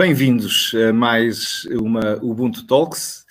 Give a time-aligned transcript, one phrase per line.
[0.00, 3.26] Bem-vindos a mais uma Ubuntu Talks.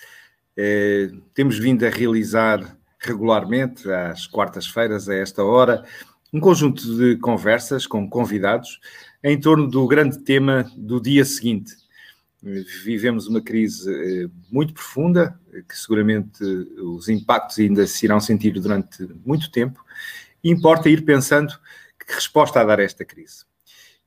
[0.56, 5.84] É, temos vindo a realizar regularmente, às quartas-feiras, a esta hora,
[6.32, 8.78] um conjunto de conversas com convidados
[9.20, 11.72] em torno do grande tema do dia seguinte.
[12.40, 15.36] Vivemos uma crise eh, muito profunda,
[15.68, 19.84] que seguramente os impactos ainda se irão sentir durante muito tempo,
[20.44, 21.52] importa ir pensando
[21.98, 23.49] que resposta a dar a esta crise.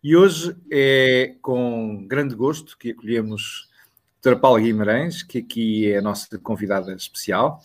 [0.04, 3.70] E hoje é com grande gosto que acolhemos
[4.22, 7.62] doutora Paula Guimarães, que aqui é a nossa convidada especial,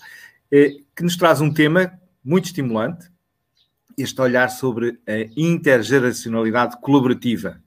[0.48, 3.10] eh, que nos traz um tema muito estimulante,
[3.96, 7.60] este olhar sobre a intergeracionalidade colaborativa,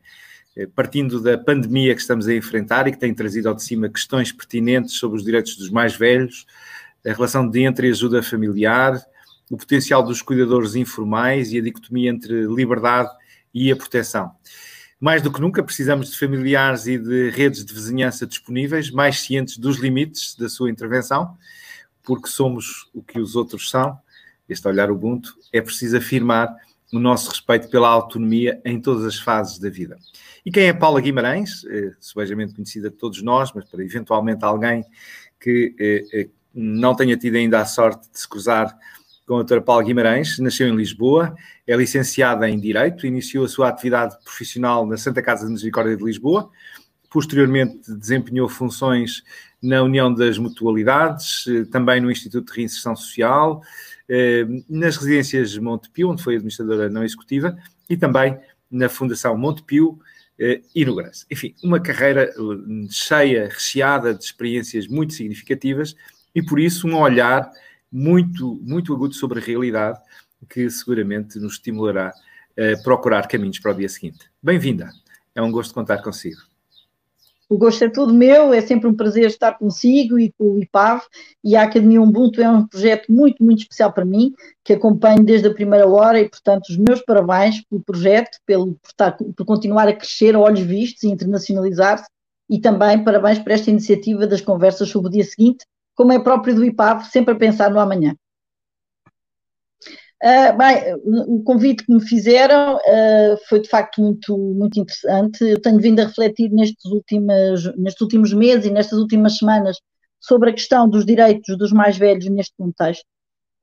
[0.55, 3.90] eh, partindo da pandemia que estamos a enfrentar e que tem trazido ao de cima
[3.90, 6.45] questões pertinentes sobre os direitos dos mais velhos,
[7.05, 9.05] a relação de entre-ajuda familiar,
[9.49, 13.10] o potencial dos cuidadores informais e a dicotomia entre liberdade
[13.54, 14.32] e a proteção.
[15.02, 19.57] Mais do que nunca, precisamos de familiares e de redes de vizinhança disponíveis, mais cientes
[19.57, 21.35] dos limites da sua intervenção,
[22.04, 23.98] porque somos o que os outros são.
[24.48, 26.55] Este olhar Ubuntu é preciso afirmar
[26.94, 29.98] o nosso respeito pela autonomia em todas as fases da vida.
[30.46, 31.66] E quem é Paula Guimarães?
[31.66, 34.85] É, subejamente conhecida de todos nós, mas para eventualmente alguém
[35.40, 38.77] que eh, eh, não tenha tido ainda a sorte de se cruzar
[39.32, 41.34] com a doutora Paula Guimarães, nasceu em Lisboa,
[41.65, 46.04] é licenciada em Direito, iniciou a sua atividade profissional na Santa Casa de Misericórdia de
[46.04, 46.49] Lisboa,
[47.10, 49.23] posteriormente desempenhou funções
[49.63, 53.62] na União das Mutualidades, eh, também no Instituto de Reinserção Social,
[54.10, 57.57] eh, nas residências Montepio, onde foi administradora não executiva,
[57.90, 58.38] e também
[58.70, 59.98] na Fundação Montepio
[60.38, 61.26] eh, e no Graça.
[61.32, 62.34] Enfim, uma carreira
[62.90, 65.95] cheia, recheada de experiências muito significativas
[66.35, 67.50] e, por isso, um olhar
[67.91, 70.00] muito, muito agudo sobre a realidade,
[70.50, 72.13] que seguramente nos estimulará
[72.57, 74.29] a procurar caminhos para o dia seguinte.
[74.41, 74.89] Bem-vinda,
[75.35, 76.41] é um gosto contar consigo.
[77.51, 81.01] O gosto é todo meu, é sempre um prazer estar consigo e com o IPAV,
[81.43, 84.33] e a Academia Ubuntu é um projeto muito, muito especial para mim,
[84.63, 88.87] que acompanho desde a primeira hora, e portanto os meus parabéns pelo projeto, pelo, por,
[88.87, 92.05] estar, por continuar a crescer a olhos vistos e internacionalizar-se,
[92.49, 95.66] e também parabéns por esta iniciativa das conversas sobre o dia seguinte,
[95.96, 98.16] como é próprio do IPAV, sempre a pensar no amanhã.
[100.24, 105.44] Uh, bem, o convite que me fizeram uh, foi de facto muito, muito interessante.
[105.44, 109.78] Eu tenho vindo a refletir nestes últimos, nestes últimos meses e nestas últimas semanas
[110.19, 113.03] sobre a questão dos direitos dos mais velhos neste contexto.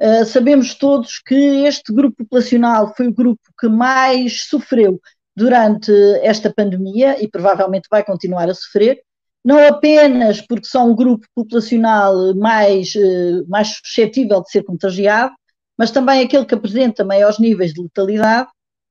[0.03, 1.35] Uh, sabemos todos que
[1.65, 5.01] este grupo populacional foi o grupo que mais sofreu
[5.37, 9.01] durante esta pandemia e provavelmente vai continuar a sofrer,
[9.45, 15.33] não apenas porque são um grupo populacional mais, eh, mais suscetível de ser contagiado,
[15.77, 18.49] mas também aquele que apresenta maiores níveis de letalidade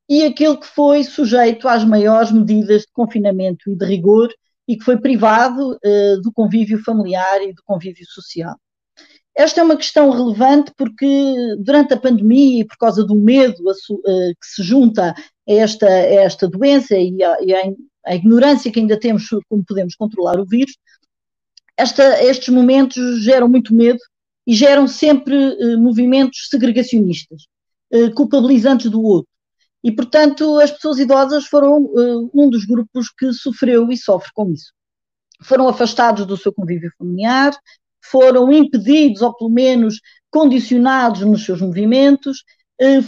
[0.10, 4.30] e aquele que foi sujeito às maiores medidas de confinamento e de rigor
[4.68, 8.56] e que foi privado uh, do convívio familiar e do convívio social.
[9.36, 14.34] Esta é uma questão relevante porque durante a pandemia e por causa do medo uh,
[14.40, 17.62] que se junta a esta, a esta doença e a, e a
[18.08, 20.74] a ignorância que ainda temos sobre como podemos controlar o vírus,
[21.78, 24.00] esta, estes momentos geram muito medo
[24.48, 27.44] e geram sempre uh, movimentos segregacionistas,
[27.94, 29.30] uh, culpabilizantes do outro.
[29.84, 34.52] E, portanto, as pessoas idosas foram uh, um dos grupos que sofreu e sofre com
[34.52, 34.72] isso.
[35.44, 37.54] Foram afastados do seu convívio familiar,
[38.02, 40.00] foram impedidos, ou pelo menos
[40.32, 42.44] condicionados nos seus movimentos,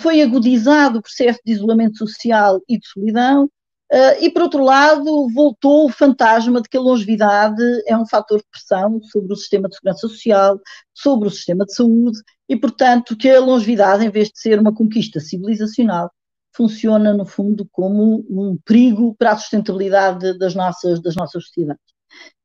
[0.02, 3.50] foi agudizado o processo de isolamento social e de solidão,
[3.92, 8.38] Uh, e, por outro lado, voltou o fantasma de que a longevidade é um fator
[8.38, 10.60] de pressão sobre o sistema de segurança social,
[10.94, 14.72] sobre o sistema de saúde, e, portanto, que a longevidade, em vez de ser uma
[14.72, 16.12] conquista civilizacional,
[16.56, 21.82] funciona, no fundo, como um perigo para a sustentabilidade das nossas, das nossas sociedades.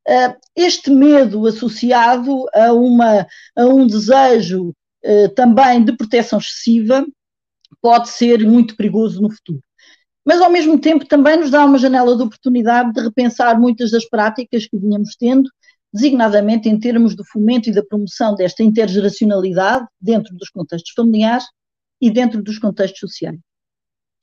[0.08, 4.70] Uh, este medo associado a, uma, a um desejo
[5.04, 7.04] uh, também de proteção excessiva
[7.82, 9.62] pode ser muito perigoso no futuro
[10.24, 14.08] mas ao mesmo tempo também nos dá uma janela de oportunidade de repensar muitas das
[14.08, 15.50] práticas que vinhamos tendo,
[15.92, 21.44] designadamente em termos do fomento e da promoção desta intergeracionalidade dentro dos contextos familiares
[22.00, 23.38] e dentro dos contextos sociais.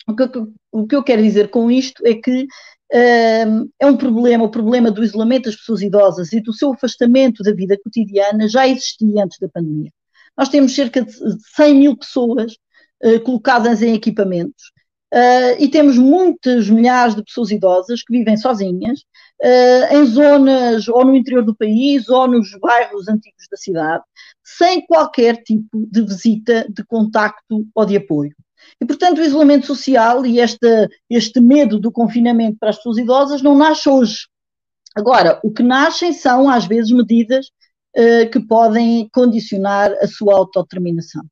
[0.07, 0.23] O que,
[0.71, 2.47] o que eu quero dizer com isto é que
[2.93, 7.43] um, é um problema, o problema do isolamento das pessoas idosas e do seu afastamento
[7.43, 9.91] da vida cotidiana já existia antes da pandemia.
[10.37, 11.13] Nós temos cerca de
[11.55, 12.53] 100 mil pessoas
[13.03, 14.71] uh, colocadas em equipamentos
[15.13, 19.01] Uh, e temos muitas milhares de pessoas idosas que vivem sozinhas,
[19.43, 24.03] uh, em zonas ou no interior do país ou nos bairros antigos da cidade,
[24.41, 28.33] sem qualquer tipo de visita, de contacto ou de apoio.
[28.79, 33.41] E, portanto, o isolamento social e esta, este medo do confinamento para as pessoas idosas
[33.41, 34.27] não nasce hoje.
[34.95, 37.47] Agora, o que nascem são, às vezes, medidas
[37.97, 41.23] uh, que podem condicionar a sua autodeterminação.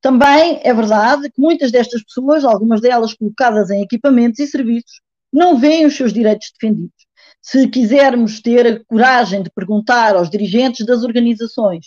[0.00, 5.00] Também é verdade que muitas destas pessoas, algumas delas colocadas em equipamentos e serviços,
[5.32, 7.06] não veem os seus direitos defendidos.
[7.42, 11.86] Se quisermos ter a coragem de perguntar aos dirigentes das organizações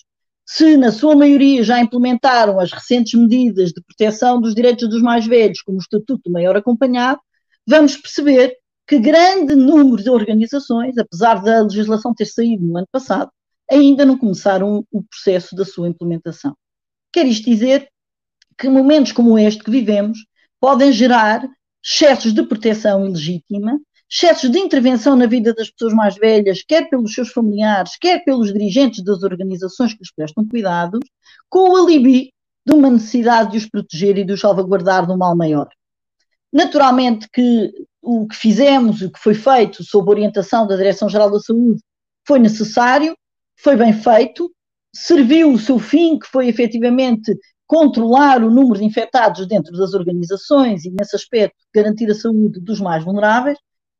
[0.53, 5.25] se, na sua maioria, já implementaram as recentes medidas de proteção dos direitos dos mais
[5.25, 7.21] velhos, como o Estatuto do Maior Acompanhado,
[7.65, 13.31] vamos perceber que grande número de organizações, apesar da legislação ter saído no ano passado,
[13.69, 16.53] ainda não começaram o processo da sua implementação.
[17.13, 17.87] Quer isto dizer
[18.61, 20.19] que momentos como este que vivemos
[20.59, 21.49] podem gerar
[21.83, 27.11] excessos de proteção ilegítima, excessos de intervenção na vida das pessoas mais velhas, quer pelos
[27.15, 30.99] seus familiares, quer pelos dirigentes das organizações que lhes prestam cuidados,
[31.49, 32.31] com o alibi
[32.63, 35.67] de uma necessidade de os proteger e de os salvaguardar um mal maior.
[36.53, 41.81] Naturalmente que o que fizemos, o que foi feito sob orientação da Direção-Geral da Saúde,
[42.27, 43.17] foi necessário,
[43.55, 44.51] foi bem feito,
[44.93, 47.35] serviu o seu fim, que foi efetivamente
[47.71, 52.81] controlar o número de infectados dentro das organizações e, nesse aspecto, garantir a saúde dos
[52.81, 53.57] mais vulneráveis,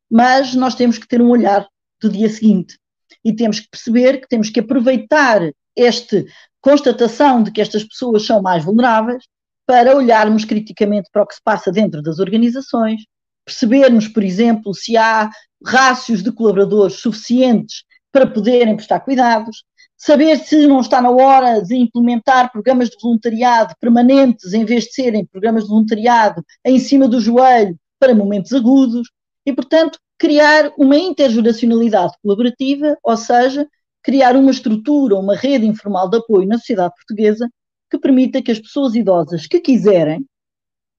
[0.09, 1.65] mas nós temos que ter um olhar
[2.01, 2.77] do dia seguinte.
[3.23, 6.25] E temos que perceber que temos que aproveitar esta
[6.59, 9.23] constatação de que estas pessoas são mais vulneráveis
[9.65, 13.03] para olharmos criticamente para o que se passa dentro das organizações,
[13.45, 15.29] percebermos, por exemplo, se há
[15.65, 19.63] rácios de colaboradores suficientes para poderem prestar cuidados,
[20.01, 24.93] saber se não está na hora de implementar programas de voluntariado permanentes em vez de
[24.93, 29.11] serem programas de voluntariado em cima do joelho para momentos agudos
[29.45, 33.67] e, portanto, criar uma intergeracionalidade colaborativa, ou seja,
[34.01, 37.47] criar uma estrutura, uma rede informal de apoio na sociedade portuguesa
[37.87, 40.25] que permita que as pessoas idosas que quiserem,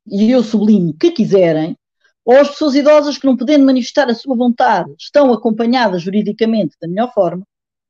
[0.06, 1.76] e eu sublinho que quiserem,
[2.24, 6.86] ou as pessoas idosas que não podendo manifestar a sua vontade estão acompanhadas juridicamente da
[6.86, 7.44] melhor forma,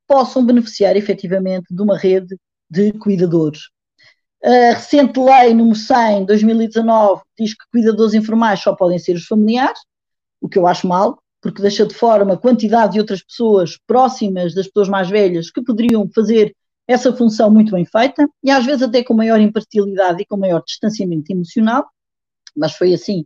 [0.06, 2.36] possam beneficiar efetivamente de uma rede
[2.70, 3.60] de cuidadores.
[4.44, 9.78] A recente lei número 100, 2019, diz que cuidadores informais só podem ser os familiares,
[10.40, 14.54] o que eu acho mal, porque deixa de fora uma quantidade de outras pessoas próximas
[14.54, 16.54] das pessoas mais velhas que poderiam fazer
[16.86, 20.62] essa função muito bem feita, e às vezes até com maior imparcialidade e com maior
[20.64, 21.86] distanciamento emocional,
[22.56, 23.24] mas foi assim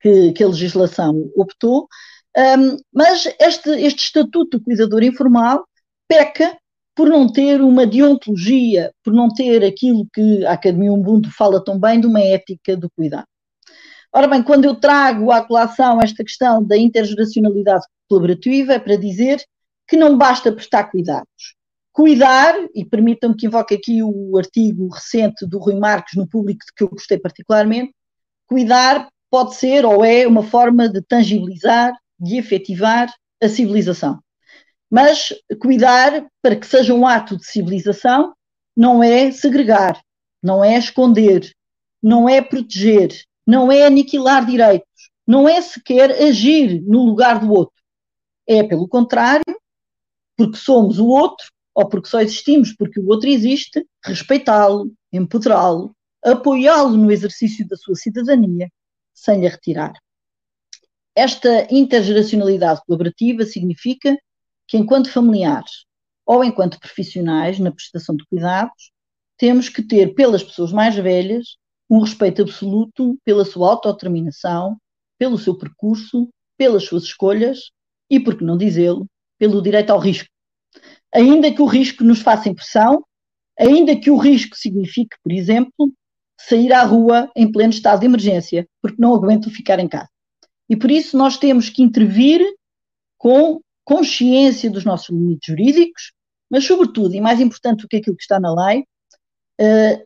[0.00, 1.88] que, que a legislação optou.
[2.36, 5.66] Um, mas este, este estatuto do cuidador informal
[6.08, 6.56] peca
[6.96, 11.78] por não ter uma deontologia, por não ter aquilo que a Academia Ubuntu fala tão
[11.78, 13.26] bem de uma ética do cuidado.
[14.12, 19.40] Ora bem, quando eu trago à colação esta questão da intergeracionalidade colaborativa, é para dizer
[19.86, 21.56] que não basta prestar cuidados.
[21.92, 26.82] Cuidar, e permitam-me que invoque aqui o artigo recente do Rui Marques no público que
[26.82, 27.92] eu gostei particularmente,
[28.46, 33.12] cuidar pode ser ou é uma forma de tangibilizar, de efetivar
[33.42, 34.18] a civilização.
[34.90, 38.34] Mas cuidar para que seja um ato de civilização
[38.76, 40.00] não é segregar,
[40.42, 41.52] não é esconder,
[42.02, 43.12] não é proteger,
[43.46, 47.74] não é aniquilar direitos, não é sequer agir no lugar do outro.
[48.46, 49.44] É, pelo contrário,
[50.36, 56.96] porque somos o outro, ou porque só existimos porque o outro existe, respeitá-lo, empoderá-lo, apoiá-lo
[56.96, 58.70] no exercício da sua cidadania,
[59.12, 59.92] sem lhe retirar.
[61.14, 64.16] Esta intergeracionalidade colaborativa significa
[64.68, 65.86] que, enquanto familiares
[66.24, 68.92] ou enquanto profissionais na prestação de cuidados,
[69.38, 71.56] temos que ter pelas pessoas mais velhas
[71.90, 74.76] um respeito absoluto pela sua autodeterminação,
[75.18, 77.70] pelo seu percurso, pelas suas escolhas
[78.10, 79.06] e, por que não dizê-lo,
[79.38, 80.28] pelo direito ao risco.
[81.14, 83.02] Ainda que o risco nos faça impressão,
[83.58, 85.92] ainda que o risco signifique, por exemplo,
[86.38, 90.08] sair à rua em pleno estado de emergência, porque não aguento ficar em casa.
[90.68, 92.44] E por isso nós temos que intervir
[93.16, 96.12] com consciência dos nossos limites jurídicos,
[96.50, 98.84] mas, sobretudo, e mais importante do que aquilo que está na lei,
[99.60, 100.04] uh,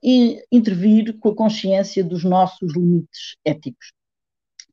[0.52, 3.92] intervir com a consciência dos nossos limites éticos.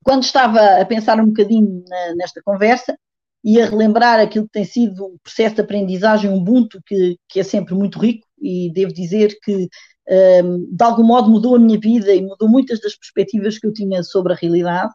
[0.03, 2.95] Quando estava a pensar um bocadinho na, nesta conversa
[3.43, 7.43] e a relembrar aquilo que tem sido o processo de aprendizagem Ubuntu, que, que é
[7.43, 9.67] sempre muito rico, e devo dizer que um,
[10.07, 13.73] eh, de algum modo mudou a minha vida e mudou muitas das perspectivas que eu
[13.73, 14.93] tinha sobre a realidade.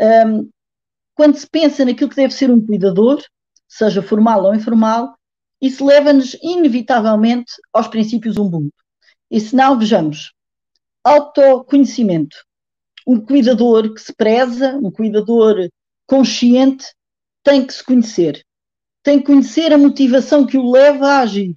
[0.00, 0.44] Um, eh,
[1.14, 3.22] quando se pensa naquilo que deve ser um cuidador,
[3.72, 5.16] seja formal ou informal,
[5.60, 8.74] isso leva-nos inevitavelmente aos princípios Ubuntu.
[9.30, 10.32] E se não, vejamos,
[11.02, 12.36] autoconhecimento.
[13.06, 15.68] Um cuidador que se preza, um cuidador
[16.06, 16.84] consciente,
[17.42, 18.44] tem que se conhecer.
[19.02, 21.54] Tem que conhecer a motivação que o leva a agir.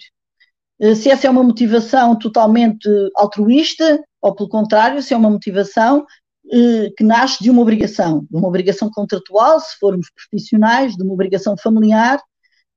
[0.79, 6.05] Eh, se essa é uma motivação totalmente altruísta, ou pelo contrário, se é uma motivação
[6.49, 11.55] que nasce de uma obrigação, de uma obrigação contratual, se formos profissionais, de uma obrigação
[11.57, 12.19] familiar,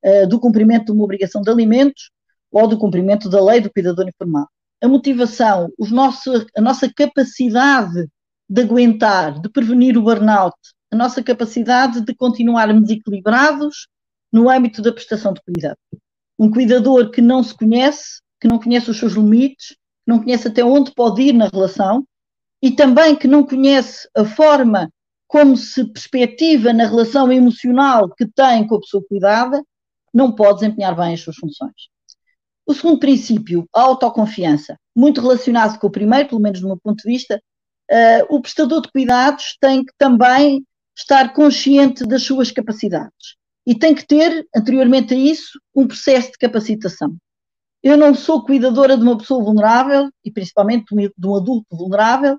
[0.03, 2.11] uh, do cumprimento de uma obrigação de alimentos
[2.51, 4.47] ou do cumprimento da lei do cuidador informal.
[4.81, 8.07] A motivação, os nossos, a nossa capacidade
[8.49, 10.55] de aguentar, de prevenir o burnout,
[10.91, 13.87] a nossa capacidade de continuarmos equilibrados
[14.31, 15.77] no âmbito da prestação de cuidado.
[16.39, 20.47] Um cuidador que não se conhece, que não conhece os seus limites, que não conhece
[20.47, 22.03] até onde pode ir na relação
[22.61, 24.91] e também que não conhece a forma
[25.27, 29.63] como se perspectiva na relação emocional que tem com a pessoa cuidada,
[30.13, 31.89] não pode desempenhar bem as suas funções.
[32.65, 37.03] O segundo princípio, a autoconfiança, muito relacionado com o primeiro, pelo menos do meu ponto
[37.03, 37.41] de vista,
[37.91, 40.65] uh, o prestador de cuidados tem que também
[40.97, 46.37] estar consciente das suas capacidades e tem que ter, anteriormente a isso, um processo de
[46.39, 47.15] capacitação.
[47.83, 52.37] Eu não sou cuidadora de uma pessoa vulnerável, e principalmente de um adulto vulnerável,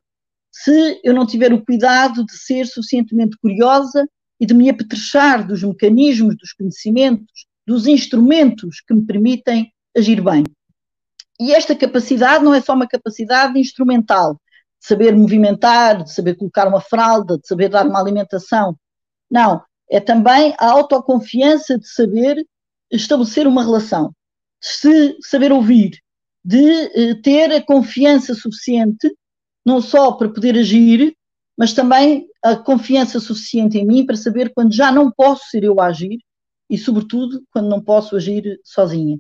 [0.51, 5.63] se eu não tiver o cuidado de ser suficientemente curiosa e de me apetrechar dos
[5.63, 10.45] mecanismos, dos conhecimentos, dos instrumentos que me permitem agir bem.
[11.39, 16.67] E esta capacidade não é só uma capacidade instrumental, de saber movimentar, de saber colocar
[16.69, 18.77] uma fralda, de saber dar uma alimentação.
[19.31, 22.45] Não, é também a autoconfiança de saber
[22.91, 24.13] estabelecer uma relação,
[24.83, 25.99] de saber ouvir,
[26.45, 29.13] de eh, ter a confiança suficiente,
[29.65, 31.15] não só para poder agir,
[31.57, 35.81] mas também a confiança suficiente em mim para saber quando já não posso ser eu
[35.81, 36.19] a agir
[36.71, 39.19] e, sobretudo, quando não posso agir sozinha.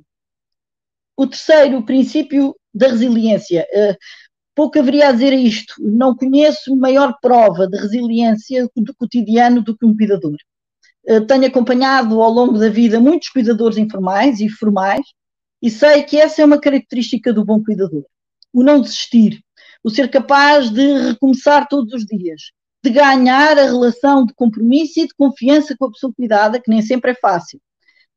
[1.16, 3.66] O terceiro princípio da resiliência.
[3.74, 3.96] Uh,
[4.54, 5.74] pouco haveria a dizer a isto.
[5.78, 10.36] Não conheço maior prova de resiliência do cotidiano do que um cuidador.
[11.04, 15.04] Uh, tenho acompanhado ao longo da vida muitos cuidadores informais e formais
[15.60, 18.04] e sei que essa é uma característica do bom cuidador.
[18.52, 19.42] O não desistir,
[19.82, 22.50] o ser capaz de recomeçar todos os dias,
[22.82, 26.82] de ganhar a relação de compromisso e de confiança com a pessoa cuidada, que nem
[26.82, 27.60] sempre é fácil,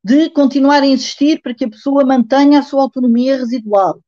[0.02, 4.00] de continuar a insistir para que a pessoa mantenha a sua autonomia residual,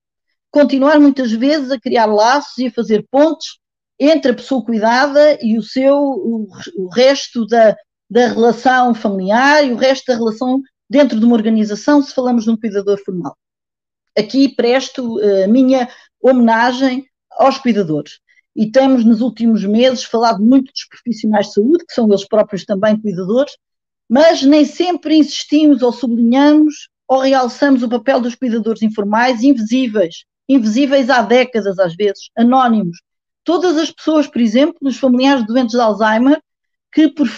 [0.51, 3.59] continuar muitas vezes a criar laços e a fazer pontes
[3.99, 6.49] entre a pessoa cuidada e o seu o,
[6.93, 7.75] resto da,
[8.11, 12.51] da relação familiar e o resto da relação dentro de uma organização, se falamos de
[12.51, 13.37] um cuidador formal.
[14.17, 15.89] Aqui presto a uh, minha
[16.21, 18.19] homenagem aos cuidadores.
[18.55, 22.65] E temos nos últimos meses falado muito dos profissionais de saúde, que são eles próprios
[22.65, 23.53] também cuidadores,
[24.09, 31.11] mas nem sempre insistimos ou sublinhamos ou realçamos o papel dos cuidadores informais invisíveis, invisíveis
[31.11, 32.99] há décadas às vezes, anónimos.
[33.45, 36.41] Todas as pessoas, por exemplo, os familiares doentes de Alzheimer,
[36.93, 37.29] que por,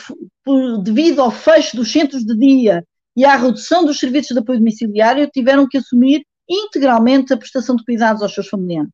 [0.44, 2.84] por, devido ao fecho dos centros de dia
[3.16, 7.84] e à redução dos serviços de apoio domiciliário, tiveram que assumir integralmente a prestação de
[7.84, 8.92] cuidados aos seus familiares.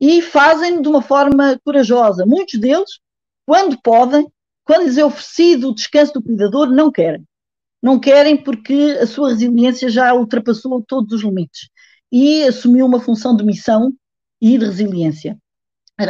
[0.00, 2.24] E fazem de uma forma corajosa.
[2.24, 3.00] Muitos deles,
[3.46, 4.26] quando podem,
[4.64, 7.24] quando lhes é oferecido o descanso do cuidador, não querem.
[7.82, 11.68] Não querem porque a sua resiliência já ultrapassou todos os limites
[12.10, 13.92] e assumiu uma função de missão
[14.40, 15.36] e de resiliência.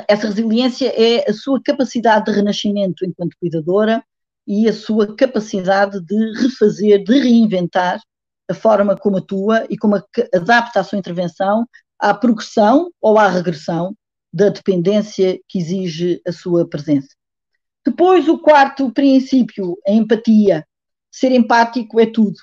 [0.06, 4.04] Essa resiliência é a sua capacidade de renascimento enquanto cuidadora
[4.46, 8.00] e a sua capacidade de refazer, de reinventar
[8.48, 9.96] a forma como atua e como
[10.34, 11.66] adapta a sua intervenção
[11.98, 13.94] à progressão ou à regressão
[14.32, 17.08] da dependência que exige a sua presença.
[17.84, 20.66] Depois, o quarto princípio, a empatia.
[21.10, 22.36] Ser empático é tudo.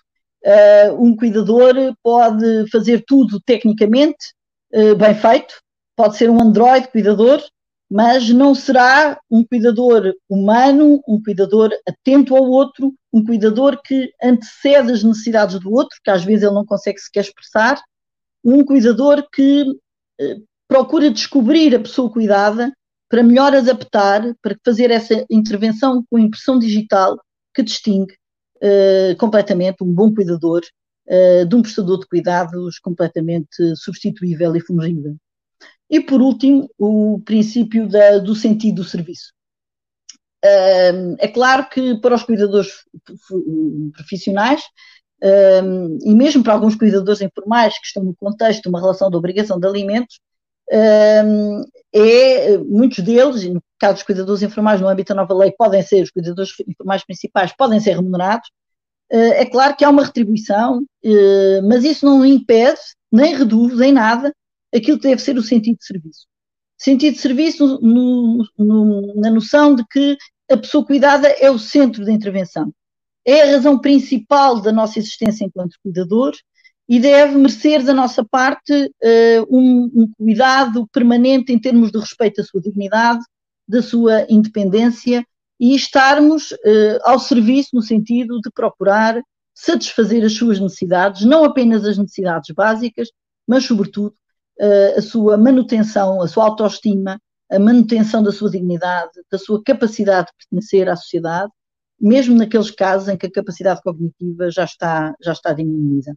[0.44, 4.34] Uh, um cuidador pode fazer tudo tecnicamente,
[4.74, 5.56] uh, bem feito,
[5.96, 7.42] pode ser um androide cuidador,
[7.90, 14.92] mas não será um cuidador humano, um cuidador atento ao outro, um cuidador que antecede
[14.92, 17.82] as necessidades do outro, que às vezes ele não consegue sequer expressar,
[18.46, 22.72] um cuidador que uh, procura descobrir a pessoa cuidada
[23.10, 27.20] para melhor adaptar, para fazer essa intervenção com impressão digital
[27.54, 28.14] que distingue
[28.58, 30.62] uh, completamente um bom cuidador
[31.08, 35.16] uh, de um prestador de cuidados completamente substituível e fungível.
[35.90, 39.34] E por último, o princípio da, do sentido do serviço.
[40.44, 42.70] Uh, é claro que para os cuidadores
[43.94, 44.62] profissionais,
[45.22, 49.60] e mesmo para alguns cuidadores informais que estão no contexto de uma relação de obrigação
[49.60, 50.20] de alimentos,
[50.72, 56.04] é, muitos deles, no caso dos cuidadores informais no âmbito da nova lei, podem ser,
[56.04, 58.50] os cuidadores informais principais podem ser remunerados,
[59.12, 62.80] eh, é claro que há uma retribuição, eh, mas isso não impede,
[63.12, 64.34] nem reduz em nada,
[64.74, 66.28] aquilo que deve ser o sentido de serviço.
[66.78, 70.18] Sentido de serviço no, no, na noção de que
[70.52, 72.74] a pessoa cuidada é o centro da intervenção.
[73.26, 76.34] É a razão principal da nossa existência enquanto cuidador
[76.88, 82.42] e deve merecer da nossa parte uh, um, um, cuidado permanente em termos de respeito
[82.42, 83.26] à sua dignidade,
[83.68, 85.26] da sua independência
[85.60, 89.20] e estarmos uh, ao serviço no sentido de procurar
[89.56, 93.10] satisfazer as suas necessidades, não apenas as necessidades básicas,
[93.48, 94.14] mas, sobretudo,
[94.98, 100.48] a sua manutenção, a sua autoestima, a manutenção da sua dignidade, da sua capacidade de
[100.50, 101.52] pertencer à sociedade,
[102.00, 106.16] mesmo naqueles casos em que a capacidade cognitiva já está, já está diminuída.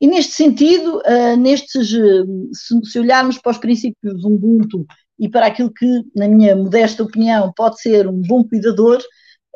[0.00, 4.84] E neste sentido, uh, nestes, se, se, olharmos para os princípios Ubuntu
[5.18, 8.98] e para aquilo que, na minha modesta opinião, pode ser um bom cuidador,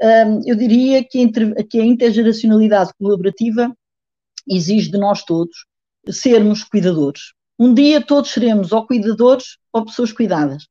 [0.02, 3.74] uh, eu diria que, entre, que a intergeracionalidade colaborativa
[4.48, 5.66] exige de nós todos
[6.08, 7.32] sermos cuidadores.
[7.58, 10.64] Um dia todos seremos ou cuidadores ou pessoas cuidadas.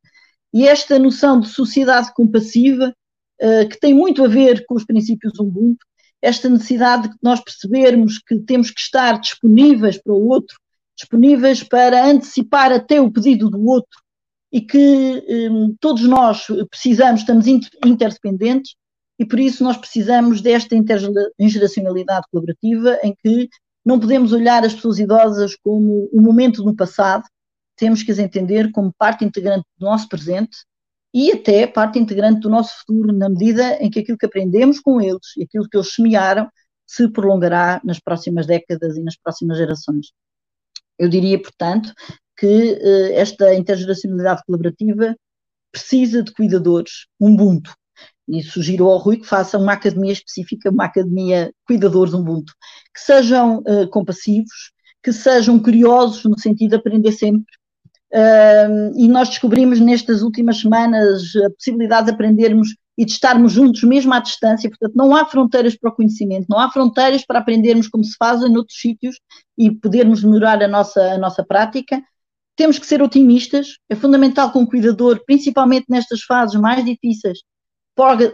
[0.54, 2.96] E esta noção de sociedade compassiva,
[3.42, 5.86] uh, que tem muito a ver com os princípios Ubuntu,
[6.22, 10.58] esta necessidade de nós percebermos que temos que estar disponíveis para o outro,
[10.98, 14.00] disponíveis para antecipar até o pedido do outro
[14.52, 18.76] e que um, todos nós precisamos, estamos interdependentes
[19.20, 23.50] e por isso nós precisamos desta intergeracionalidade colaborativa em que
[23.86, 27.24] não podemos olhar as pessoas idosas como um momento no passado,
[27.76, 30.58] temos que as entender como parte integrante do nosso presente
[31.16, 35.00] e até parte integrante do nosso futuro, na medida em que aquilo que aprendemos com
[35.00, 36.50] eles e aquilo que eles semearam
[36.86, 40.08] se prolongará nas próximas décadas e nas próximas gerações.
[41.00, 41.94] Eu diria, portanto,
[42.38, 45.16] que uh, esta intergeracionalidade colaborativa
[45.72, 47.74] precisa de cuidadores, Ubuntu.
[48.28, 52.52] E sugiro ao Rui que faça uma academia específica, uma academia cuidadores Ubuntu,
[52.94, 57.46] que sejam uh, compassivos, que sejam curiosos no sentido de aprender sempre,
[58.14, 64.14] E nós descobrimos nestas últimas semanas a possibilidade de aprendermos e de estarmos juntos mesmo
[64.14, 68.04] à distância, portanto não há fronteiras para o conhecimento, não há fronteiras para aprendermos como
[68.06, 69.20] se faz em outros sítios
[69.58, 72.02] e podermos melhorar a nossa, a nossa prática.
[72.56, 77.40] Temos que ser otimistas, é fundamental que um cuidador, principalmente nestas fases mais difíceis,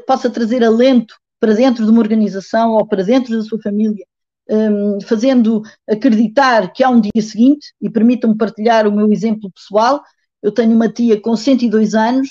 [0.06, 4.06] possa trazer alento para dentro de uma organização ou para dentro da sua família
[4.50, 10.02] um, fazendo acreditar que há um dia seguinte, e permitam-me partilhar o meu exemplo pessoal.
[10.42, 12.28] Eu tenho uma tia com 102 anos,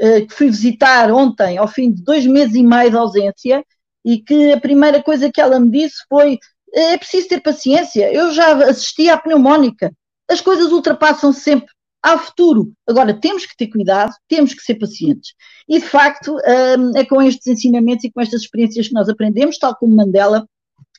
[0.00, 3.64] uh, que fui visitar ontem, ao fim de dois meses e meio de ausência,
[4.04, 6.38] e que a primeira coisa que ela me disse foi:
[6.72, 9.92] é preciso ter paciência, eu já assisti à pneumónica,
[10.28, 11.68] as coisas ultrapassam -se sempre.
[12.02, 12.72] Há futuro.
[12.88, 15.34] Agora, temos que ter cuidado, temos que ser pacientes.
[15.68, 16.34] E, de facto,
[16.96, 20.46] é com estes ensinamentos e com estas experiências que nós aprendemos, tal como Mandela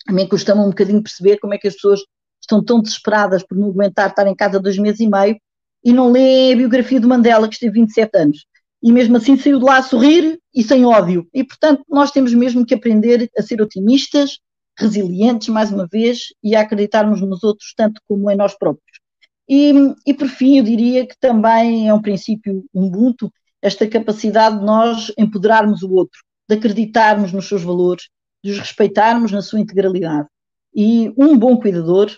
[0.08, 2.02] a mim custa-me um bocadinho perceber como é que as pessoas
[2.42, 5.38] estão tão desesperadas por não aguentar estar em casa dois meses e meio
[5.84, 8.46] e não lêem a biografia do Mandela, que esteve 27 anos.
[8.84, 11.28] E mesmo assim saiu de lá a sorrir e sem ódio.
[11.34, 14.40] E, portanto, nós temos mesmo que aprender a ser otimistas,
[14.78, 19.00] resilientes, mais uma vez, e a acreditarmos nos outros tanto como em nós próprios.
[19.48, 19.74] E,
[20.06, 25.12] e por fim, eu diria que também é um princípio Ubuntu, esta capacidade de nós
[25.18, 28.08] empoderarmos o outro, de acreditarmos nos seus valores,
[28.44, 30.28] de os respeitarmos na sua integralidade.
[30.74, 32.12] E um bom cuidador,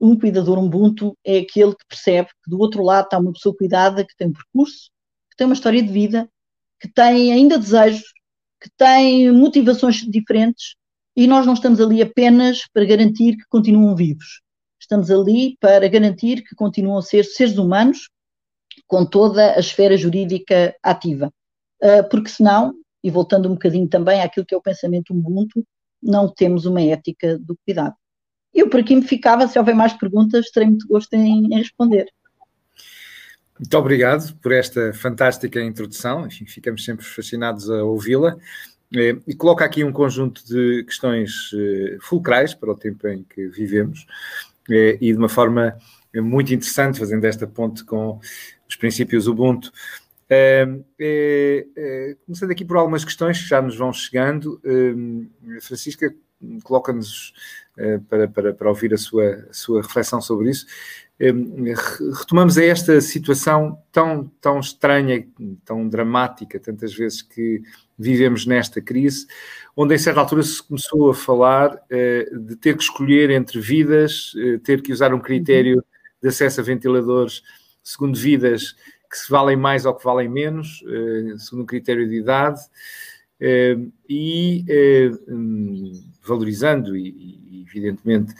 [0.00, 4.04] um cuidador Ubuntu, é aquele que percebe que do outro lado está uma pessoa cuidada,
[4.04, 4.90] que tem um percurso,
[5.30, 6.28] que tem uma história de vida,
[6.80, 8.04] que tem ainda desejos,
[8.60, 10.74] que tem motivações diferentes,
[11.16, 14.40] e nós não estamos ali apenas para garantir que continuam vivos.
[14.80, 18.10] Estamos ali para garantir que continuam a ser seres humanos
[18.86, 21.32] com toda a esfera jurídica ativa.
[21.82, 22.74] Uh, porque senão
[23.04, 25.62] e voltando um bocadinho também àquilo que é o pensamento Ubuntu,
[26.02, 27.94] não temos uma ética do cuidado.
[28.52, 32.08] Eu por aqui me ficava, se houver mais perguntas, terei muito gosto em, em responder.
[33.60, 38.36] Muito obrigado por esta fantástica introdução, enfim, ficamos sempre fascinados a ouvi-la.
[38.96, 43.48] Eh, e coloca aqui um conjunto de questões eh, fulcrais para o tempo em que
[43.48, 44.06] vivemos
[44.70, 45.76] eh, e de uma forma
[46.14, 48.20] muito interessante, fazendo esta ponte com
[48.68, 49.72] os princípios Ubuntu.
[50.30, 54.60] Uh, uh, começando aqui por algumas questões que já nos vão chegando,
[55.60, 56.14] Francisca
[56.62, 57.32] coloca-nos
[57.76, 60.66] eh, para, para, para ouvir a sua, a sua reflexão sobre isso.
[62.18, 65.26] retomamos a esta situação tão, tão estranha,
[65.64, 67.62] tão dramática, tantas vezes que
[67.98, 69.26] vivemos nesta crise,
[69.76, 74.32] onde em certa altura se começou a falar eh, de ter que escolher entre vidas,
[74.36, 75.84] eh, ter que usar um critério
[76.22, 77.42] de acesso a ventiladores
[77.82, 78.74] segundo vidas
[79.14, 83.92] que se valem mais ou que valem menos, uh, segundo um critério de idade, uh,
[84.08, 84.64] e
[85.28, 88.34] um, valorizando e, e evidentemente,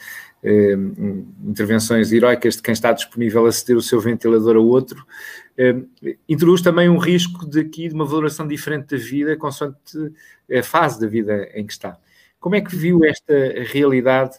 [1.42, 5.04] intervenções heroicas de quem está disponível a ceder o seu ventilador a outro,
[6.28, 10.12] introduz também um risco de aqui de uma valoração diferente da vida, consoante
[10.52, 11.98] a fase da vida em que está.
[12.38, 13.34] Como é que viu esta
[13.72, 14.36] realidade?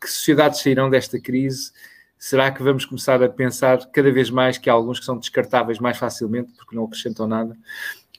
[0.00, 1.72] Que sociedades sairão desta crise?
[2.18, 5.78] Será que vamos começar a pensar cada vez mais que há alguns que são descartáveis
[5.78, 7.56] mais facilmente porque não acrescentam nada?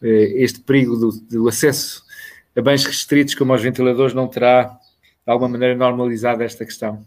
[0.02, 2.04] Eh, este perigo do, do acesso
[2.56, 7.04] a bens restritos como aos ventiladores não terá de alguma maneira normalizada esta questão?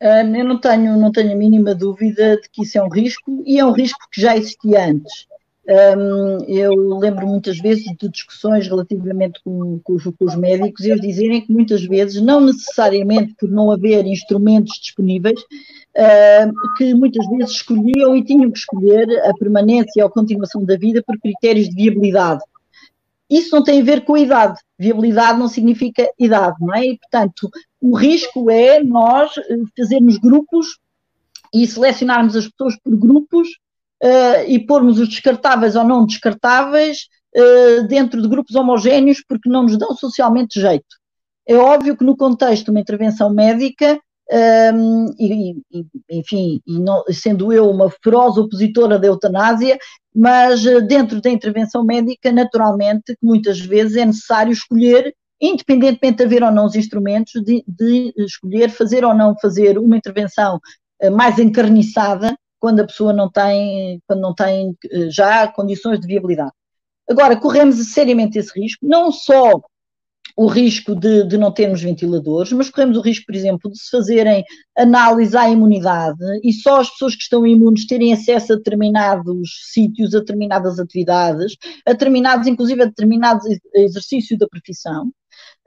[0.00, 3.58] eu não tenho, não tenho a mínima dúvida de que isso é um risco e
[3.58, 5.26] é um risco que já existia antes.
[5.66, 11.00] Um, eu lembro muitas vezes de discussões relativamente com, com, os, com, os, médicos eles
[11.00, 17.52] dizerem que muitas vezes, não necessariamente por não haver instrumentos disponíveis, uh, que muitas vezes
[17.52, 21.74] escolhiam e tinham que escolher a permanência ou a continuação da vida por critérios de
[21.74, 22.42] viabilidade.
[23.30, 24.60] Isso não tem a ver com a idade.
[24.78, 26.84] Viabilidade não significa idade, não é?
[26.84, 27.50] E, portanto,
[27.80, 30.78] o risco é nós eh, fazermos grupos
[31.54, 33.48] e selecionarmos as pessoas por grupos
[34.02, 39.64] uh, e pormos os descartáveis ou não descartáveis uh, dentro de grupos homogéneos porque não
[39.64, 40.86] nos dão socialmente jeito.
[41.46, 44.00] É óbvio que no contexto de uma intervenção médica,
[44.74, 49.78] um, e, e, enfim, e não, sendo eu uma feroz opositora da eutanásia,
[50.14, 56.24] mas uh, dentro da intervenção médica, naturalmente, que muitas vezes é necessário escolher, independentemente de
[56.24, 60.58] haver ou não os instrumentos, de, de escolher fazer ou não fazer uma intervenção
[61.12, 66.52] mais encarniçada quando a pessoa não tem, quando não tem eh, já condições de viabilidade.
[67.06, 69.60] Agora, corremos seriamente esse risco, não só
[70.34, 73.90] o risco de, de, não termos ventiladores, mas corremos o risco, por exemplo, de se
[73.90, 74.42] fazerem
[74.74, 80.14] análise à imunidade e só as pessoas que estão imunes terem acesso a determinados sítios,
[80.14, 85.12] a determinadas atividades, a determinados, inclusive a determinados exercícios da profissão.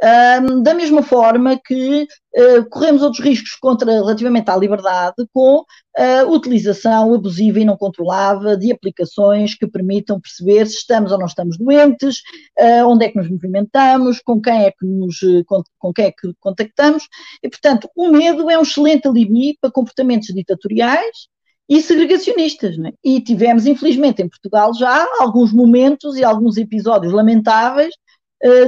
[0.04, 5.66] Um, da mesma forma que uh, corremos outros riscos contra, relativamente à liberdade com
[5.98, 11.26] a utilização abusiva e não controlada de aplicações que permitam perceber se estamos ou não
[11.26, 12.18] estamos doentes,
[12.60, 16.12] uh, onde é que nos movimentamos, com quem é que nos com, com quem é
[16.12, 17.08] que contactamos,
[17.42, 21.28] e portanto o medo é um excelente alibi para comportamentos ditatoriais
[21.70, 22.78] e segregacionistas.
[22.80, 22.94] É?
[23.04, 28.07] E tivemos, infelizmente, em Portugal já alguns momentos e alguns episódios lamentáveis eh,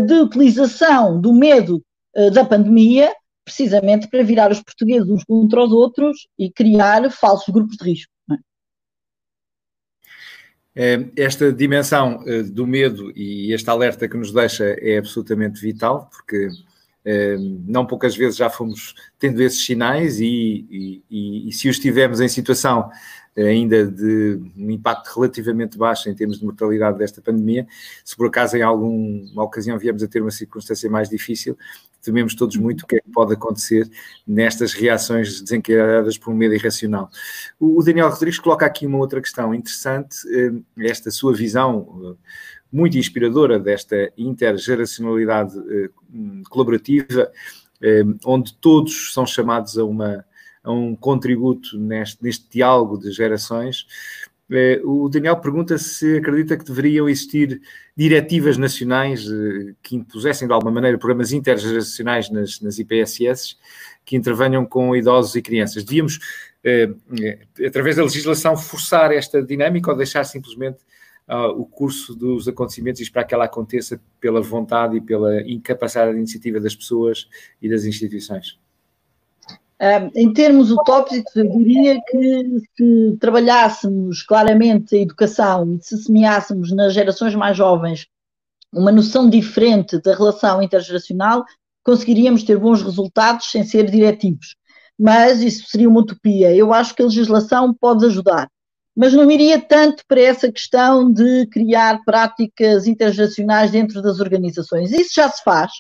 [0.05, 1.83] de utilização do medo
[2.15, 3.13] eh, da pandemia,
[3.45, 8.11] precisamente para virar os portugueses uns contra os outros e criar falsos grupos de risco.
[10.75, 11.05] É?
[11.17, 16.49] Esta dimensão eh, do medo e este alerta que nos deixa é absolutamente vital, porque
[17.65, 22.19] não poucas vezes já fomos tendo esses sinais e, e, e, e se os tivemos
[22.19, 22.91] em situação
[23.47, 27.67] ainda de um impacto relativamente baixo em termos de mortalidade desta pandemia.
[28.03, 31.57] Se por acaso em alguma ocasião viemos a ter uma circunstância mais difícil,
[32.01, 33.89] tememos todos muito o que é que pode acontecer
[34.25, 37.09] nestas reações desencadeadas por um medo irracional.
[37.59, 42.29] O Daniel Rodrigues coloca aqui uma outra questão interessante, eh, esta sua visão eh,
[42.71, 45.89] muito inspiradora desta intergeracionalidade eh,
[46.49, 47.31] colaborativa,
[48.25, 50.25] onde todos são chamados a uma
[50.69, 53.87] a um contributo neste, neste diálogo de gerações.
[54.51, 57.61] Eh, o Daniel pergunta se acredita que deveriam existir
[57.95, 63.57] diretivas nacionais eh, que impusessem de alguma maneira programas intergeracionais nas, nas IPSS
[64.05, 65.83] que intervenham com idosos e crianças.
[65.83, 66.19] Devíamos,
[66.63, 66.89] eh,
[67.65, 70.79] através da legislação, forçar esta dinâmica ou deixar simplesmente
[71.55, 76.17] o curso dos acontecimentos e esperar que ela aconteça pela vontade e pela incapacidade de
[76.17, 77.29] iniciativa das pessoas
[77.61, 78.57] e das instituições?
[80.13, 86.93] Em termos utópicos, eu diria que se trabalhássemos claramente a educação e se semeássemos nas
[86.93, 88.07] gerações mais jovens
[88.73, 91.43] uma noção diferente da relação intergeracional,
[91.83, 94.55] conseguiríamos ter bons resultados sem ser diretivos.
[94.97, 96.53] Mas isso seria uma utopia.
[96.53, 98.47] Eu acho que a legislação pode ajudar.
[98.95, 104.91] Mas não iria tanto para essa questão de criar práticas intergeracionais dentro das organizações.
[104.91, 105.71] Isso já se faz.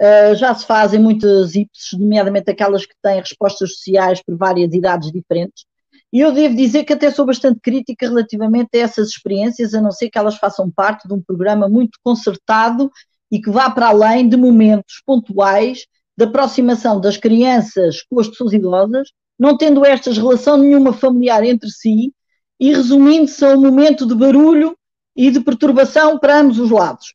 [0.00, 5.12] Uh, já se fazem muitas IPS, nomeadamente aquelas que têm respostas sociais por várias idades
[5.12, 5.66] diferentes.
[6.12, 9.92] E eu devo dizer que até sou bastante crítica relativamente a essas experiências, a não
[9.92, 12.90] ser que elas façam parte de um programa muito concertado
[13.30, 15.86] e que vá para além de momentos pontuais
[16.16, 19.08] de aproximação das crianças com as pessoas idosas,
[19.38, 22.12] não tendo estas relação nenhuma familiar entre si
[22.58, 24.76] e resumindo-se a um momento de barulho
[25.14, 27.14] e de perturbação para ambos os lados.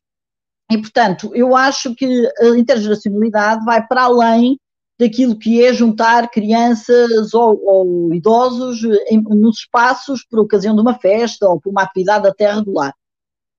[0.70, 4.58] E, portanto, eu acho que a intergeracionalidade vai para além
[4.98, 10.98] daquilo que é juntar crianças ou, ou idosos em, nos espaços por ocasião de uma
[10.98, 12.92] festa ou por uma atividade até regular.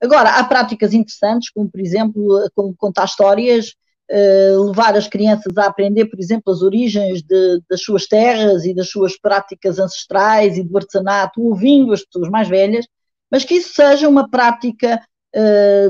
[0.01, 3.73] Agora, há práticas interessantes, como, por exemplo, como contar histórias,
[4.11, 8.73] uh, levar as crianças a aprender, por exemplo, as origens de, das suas terras e
[8.73, 12.85] das suas práticas ancestrais e do artesanato, ouvindo as pessoas mais velhas,
[13.29, 15.01] mas que isso seja uma prática eh,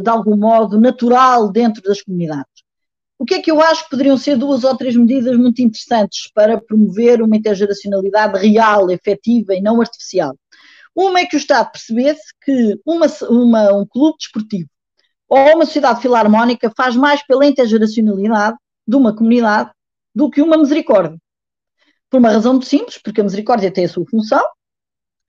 [0.03, 2.63] de algum modo natural dentro das comunidades.
[3.19, 6.29] O que é que eu acho que poderiam ser duas ou três medidas muito interessantes
[6.33, 10.37] para promover uma intergeracionalidade real, efetiva e não artificial?
[10.95, 14.69] Uma é que o Estado percebesse que uma, uma, um clube desportivo
[15.29, 18.57] ou uma sociedade filarmónica faz mais pela intergeracionalidade
[18.87, 19.71] de uma comunidade
[20.15, 21.17] do que uma misericórdia.
[22.09, 24.41] Por uma razão muito simples, porque a misericórdia tem a sua função,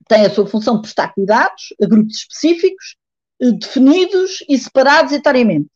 [0.07, 2.98] tem a sua função de prestar cuidados a grupos específicos, eh,
[3.39, 5.67] definidos e separados etariamente.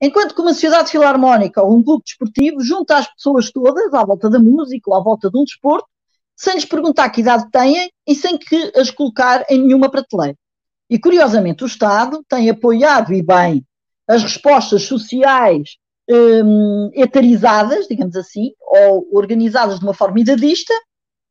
[0.00, 4.28] Enquanto que uma sociedade filarmónica ou um clube desportivo junta as pessoas todas à volta
[4.28, 5.86] da música ou à volta de um desporto,
[6.34, 10.36] sem lhes perguntar que idade têm e sem que as colocar em nenhuma prateleira.
[10.90, 13.64] E curiosamente o Estado tem apoiado e bem
[14.08, 15.76] as respostas sociais
[16.10, 20.74] um, etarizadas, digamos assim, ou organizadas de uma forma idadista,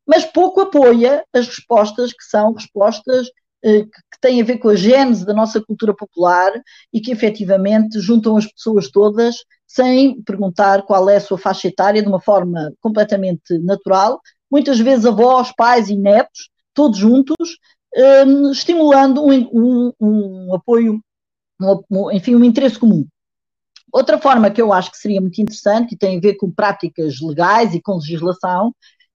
[0.07, 3.27] mas pouco apoia as respostas que são respostas
[3.61, 6.51] que têm a ver com a gênese da nossa cultura popular
[6.91, 9.35] e que efetivamente juntam as pessoas todas
[9.67, 14.19] sem perguntar qual é a sua faixa etária de uma forma completamente natural,
[14.51, 17.57] muitas vezes avós, pais e netos, todos juntos,
[18.27, 20.99] um, estimulando um, um, um apoio,
[22.11, 23.05] enfim, um interesse comum.
[23.93, 27.21] Outra forma que eu acho que seria muito interessante e tem a ver com práticas
[27.21, 28.73] legais e com legislação,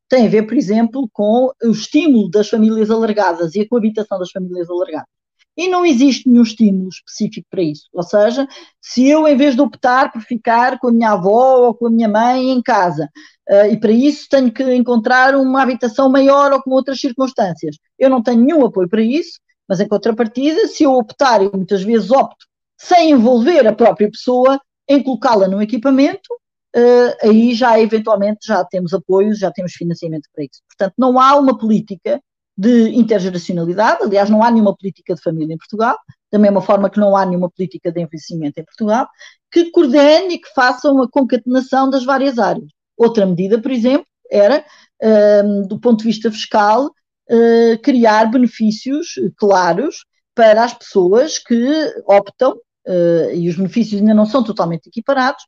[0.09, 4.31] tem a ver, por exemplo, com o estímulo das famílias alargadas e a coabitação das
[4.31, 5.09] famílias alargadas.
[5.57, 7.89] E não existe nenhum estímulo específico para isso.
[7.95, 8.47] Ou seja,
[8.81, 11.91] se eu, em vez de optar por ficar com a minha avó ou com a
[11.91, 13.09] minha mãe em casa,
[13.49, 18.11] uh, e para isso tenho que encontrar uma habitação maior ou com outras circunstâncias, eu
[18.11, 22.11] não tenho nenhum apoio para isso, mas em contrapartida, se eu optar, e muitas vezes
[22.11, 22.47] opto,
[22.79, 26.29] sem envolver a própria pessoa, em colocá-la no equipamento,
[26.77, 30.63] uh, aí já eventualmente já temos apoios, já temos financiamento para isso.
[30.69, 32.21] Portanto, não há uma política
[32.57, 35.97] de intergeracionalidade, aliás, não há nenhuma política de família em Portugal,
[36.33, 39.07] da mesma forma que não há nenhuma política de envelhecimento em Portugal,
[39.51, 42.69] que coordene e que faça uma concatenação das várias áreas.
[42.97, 44.65] Outra medida, por exemplo, era,
[45.03, 52.53] uh, do ponto de vista fiscal, uh, criar benefícios claros para as pessoas que optam
[52.53, 55.45] uh, e os benefícios ainda não são totalmente equiparados,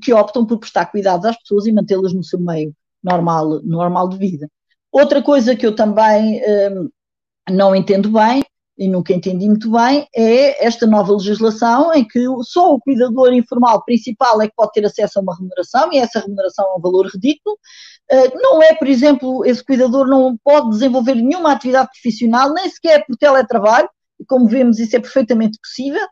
[0.00, 4.16] que optam por prestar cuidados às pessoas e mantê-las no seu meio normal, normal de
[4.16, 4.48] vida.
[4.90, 6.90] Outra coisa que eu também uh,
[7.50, 8.44] não entendo bem,
[8.78, 13.84] e nunca entendi muito bem, é esta nova legislação em que só o cuidador informal
[13.84, 17.06] principal é que pode ter acesso a uma remuneração, e essa remuneração é um valor
[17.06, 17.56] ridículo.
[18.10, 23.04] Uh, não é, por exemplo, esse cuidador não pode desenvolver nenhuma atividade profissional, nem sequer
[23.06, 23.88] por teletrabalho,
[24.28, 26.06] como vemos, isso é perfeitamente possível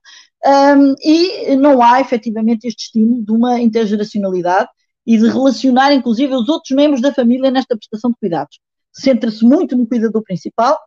[0.46, 4.68] um, e não há efetivamente este estímulo de uma intergeracionalidade
[5.06, 8.58] e de relacionar, inclusive, os outros membros da família nesta prestação de cuidados.
[8.92, 10.78] Centra-se muito no cuidador principal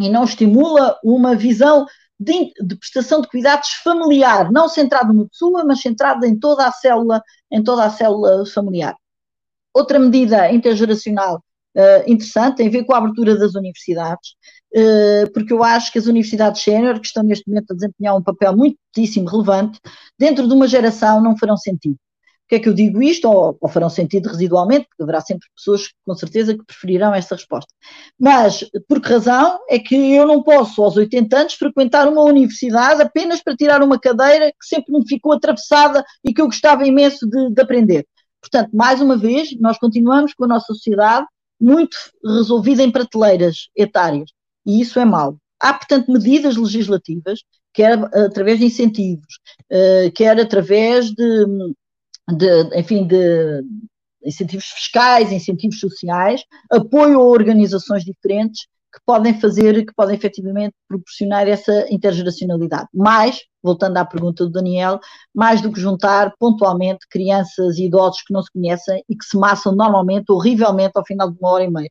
[0.00, 1.86] e não estimula uma visão
[2.18, 6.72] de, de, prestação de cuidados familiar, não centrada numa pessoa, mas centrada em toda a
[6.72, 8.96] célula, em toda a célula familiar.
[9.74, 11.42] Outra medida intergeracional
[11.76, 14.36] uh, interessante tem a ver com a abertura das universidades,
[15.34, 18.56] porque eu acho que as universidades sénior, que estão neste momento a desempenhar um papel
[18.56, 19.78] muitíssimo relevante,
[20.18, 21.96] dentro de uma geração não farão sentido.
[22.42, 23.28] Por que é que eu digo isto?
[23.28, 27.72] Ou, ou, farão sentido residualmente, porque haverá sempre pessoas, com certeza, que preferirão essa resposta.
[28.18, 29.58] Mas, por que razão?
[29.70, 33.98] É que eu não posso, aos 80 anos, frequentar uma universidade apenas para tirar uma
[33.98, 38.06] cadeira que sempre me ficou atravessada e que eu gostava imenso de, de aprender.
[38.42, 41.26] Portanto, mais uma vez, nós continuamos com a nossa sociedade
[41.58, 44.30] muito resolvida em prateleiras etárias,
[44.66, 45.36] e isso é mau.
[45.60, 47.40] Há, portanto, medidas legislativas,
[47.72, 49.38] quer através de incentivos,
[49.70, 51.46] eh, quer através de,
[52.36, 53.62] de enfim, de
[54.24, 61.48] incentivos fiscais, incentivos sociais, apoio a organizações diferentes que podem fazer, que podem efetivamente proporcionar
[61.48, 62.88] essa intergeracionalidade.
[62.92, 65.00] Mais, voltando à pergunta do Daniel,
[65.34, 69.36] mais do que juntar pontualmente crianças e idosos que não se conhecem e que se
[69.36, 71.90] massam normalmente, horrivelmente, ao final de uma hora e meia.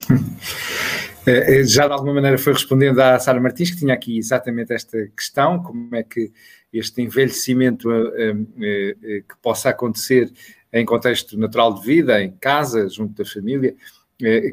[1.26, 4.72] Eh, eh, já de alguma maneira foi respondendo à Sara Martins, que tinha aqui exatamente
[4.72, 6.32] esta questão, como é que
[6.72, 8.94] este envelhecimento eh,
[9.28, 10.30] que possa acontecer
[10.72, 13.74] em contexto natural de vida, em casa, junto da família,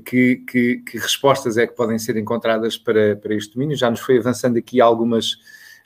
[0.05, 3.77] que, que, que, respostas é que podem ser encontradas para, para este domínio?
[3.77, 5.37] Já nos foi avançando aqui algumas,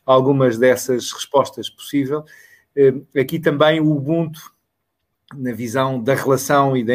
[0.06, 2.24] algumas dessas respostas possível.
[3.16, 4.40] Aqui também o Ubuntu,
[5.36, 6.94] na visão da relação e da,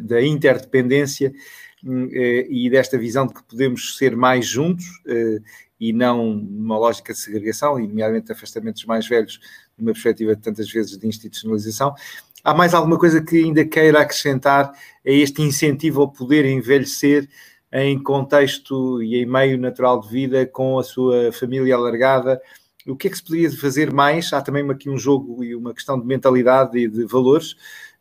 [0.00, 1.38] da, interdependência, eh,
[1.84, 5.38] e desta visão de que podemos ser mais juntos eh,
[5.80, 9.40] e não numa lógica de segregação, e nomeadamente afastamentos mais velhos,
[9.78, 11.94] numa perspectiva tantas vezes de institucionalização.
[12.42, 17.28] Há mais alguma coisa que ainda queira acrescentar a este incentivo ao poder envelhecer
[17.72, 22.40] em contexto e em meio natural de vida com a sua família alargada?
[22.86, 24.32] O que é que se poderia fazer mais?
[24.32, 27.54] Há também aqui um jogo e uma questão de mentalidade e de valores.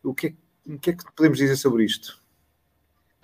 [0.04, 0.34] O que é,
[0.74, 2.22] o que, é que podemos dizer sobre isto?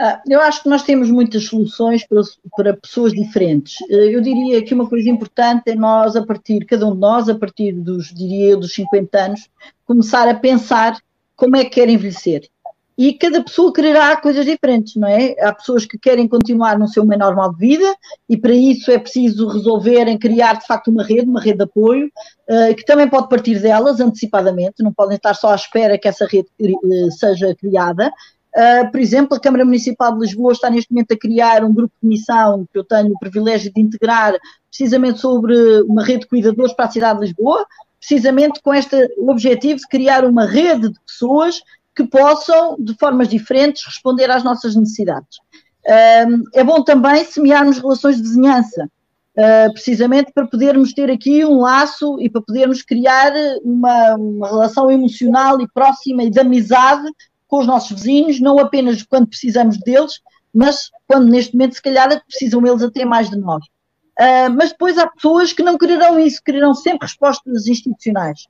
[0.06, 2.20] Ah, eu acho que nós temos muitas soluções para,
[2.58, 3.78] para, pessoas diferentes.
[3.90, 7.30] Eh, eu diria que uma coisa importante é nós, a partir, cada um de nós,
[7.30, 9.50] a partir dos, diria eu, dos 50 anos,
[9.86, 10.98] começar a pensar
[11.38, 12.50] como é que quer envelhecer.
[12.98, 15.36] E cada pessoa quererá coisas diferentes, não é?
[15.40, 17.96] Há pessoas que querem continuar no seu meio normal de vida
[18.30, 22.12] e para isso é preciso resolverem criar de facto uma rede, uma rede de apoio,
[22.50, 26.26] uh, que também pode partir delas antecipadamente, não podem estar só à espera que essa
[26.26, 28.12] rede uh, seja criada.
[28.56, 31.94] Uh, por exemplo, a Câmara Municipal de Lisboa está neste momento a criar um grupo
[32.02, 34.36] de missão que eu tenho o privilégio de integrar
[34.70, 37.66] precisamente sobre uma rede de cuidadores para a cidade de Lisboa,
[38.00, 41.62] precisamente com este objetivo de criar uma rede de pessoas
[41.96, 45.40] que possam, de formas diferentes, responder às nossas necessidades.
[46.54, 48.90] É bom também semearmos relações de vizinhança,
[49.36, 54.92] ah, precisamente para podermos ter aqui um laço e para podermos criar uma, uma relação
[54.92, 57.10] emocional e próxima e de amizade
[57.54, 62.10] com os nossos vizinhos, não apenas quando precisamos deles, mas quando neste momento, se calhar,
[62.26, 63.64] precisam eles até mais de nós.
[64.20, 68.48] Uh, mas depois há pessoas que não quererão isso, quererão sempre respostas institucionais.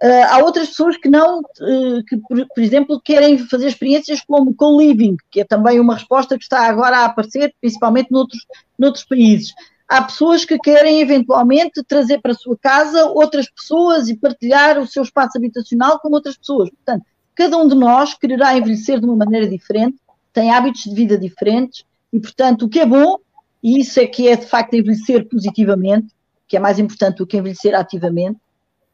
[0.00, 4.54] Uh, há outras pessoas que não, uh, que por, por, exemplo, querem fazer experiências como
[4.54, 8.46] co-living, que é também uma resposta que está agora a aparecer, principalmente noutros,
[8.78, 9.52] noutros países.
[9.88, 14.86] Há pessoas que querem eventualmente trazer para a sua casa outras pessoas e partilhar o
[14.86, 16.70] seu espaço habitacional com outras pessoas.
[16.70, 19.96] Portanto, cada um de nós quererá envelhecer de uma maneira diferente,
[20.32, 23.18] tem hábitos de vida diferentes e, portanto, o que é bom,
[23.62, 26.08] e isso é que é de facto envelhecer positivamente,
[26.46, 28.38] que é mais importante do que envelhecer ativamente,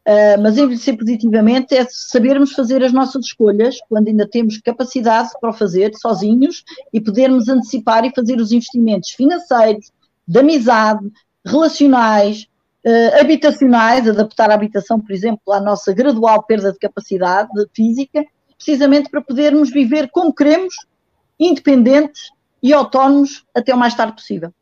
[0.00, 5.50] Uh, mas envelhecer positivamente é sabermos fazer as nossas escolhas quando ainda temos capacidade para
[5.50, 9.92] o fazer sozinhos e podermos antecipar e fazer os investimentos financeiros,
[10.26, 11.06] de amizade,
[11.44, 12.48] relacionais,
[12.84, 18.24] uh, habitacionais, adaptar a habitação, por exemplo, à nossa gradual perda de capacidade física,
[18.56, 20.74] precisamente para podermos viver como queremos,
[21.38, 22.30] independentes
[22.62, 24.52] e autónomos até o mais tarde possível.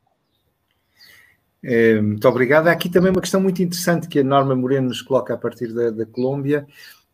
[1.62, 2.68] É, muito obrigado.
[2.68, 5.72] Há aqui também uma questão muito interessante que a Norma Moreno nos coloca a partir
[5.72, 6.66] da, da Colômbia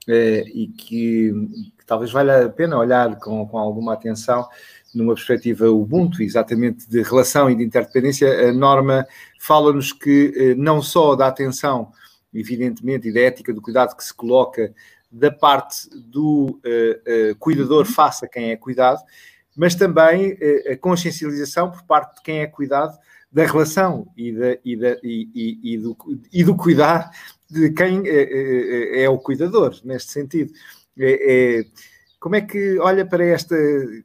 [0.06, 1.32] é, e que,
[1.78, 4.46] que, talvez valha a pena olhar com, com alguma atenção
[4.94, 8.48] numa perspectiva Ubuntu, exatamente de relação e de interdependência.
[8.48, 9.06] A Norma
[9.38, 11.90] fala-nos que eh, não só da atenção,
[12.32, 14.72] evidentemente, e da ética do cuidado que se coloca
[15.10, 19.00] da parte do uh, uh, cuidador face a quem é cuidado,
[19.56, 22.98] mas também uh, a consciencialização por parte de quem é cuidado
[23.30, 25.96] da relação e, da, e, da, e, e, do,
[26.32, 27.10] e do cuidar
[27.50, 30.52] de quem é, é, é o cuidador, neste sentido.
[30.98, 31.64] É, é,
[32.24, 33.54] como é que olha para, esta,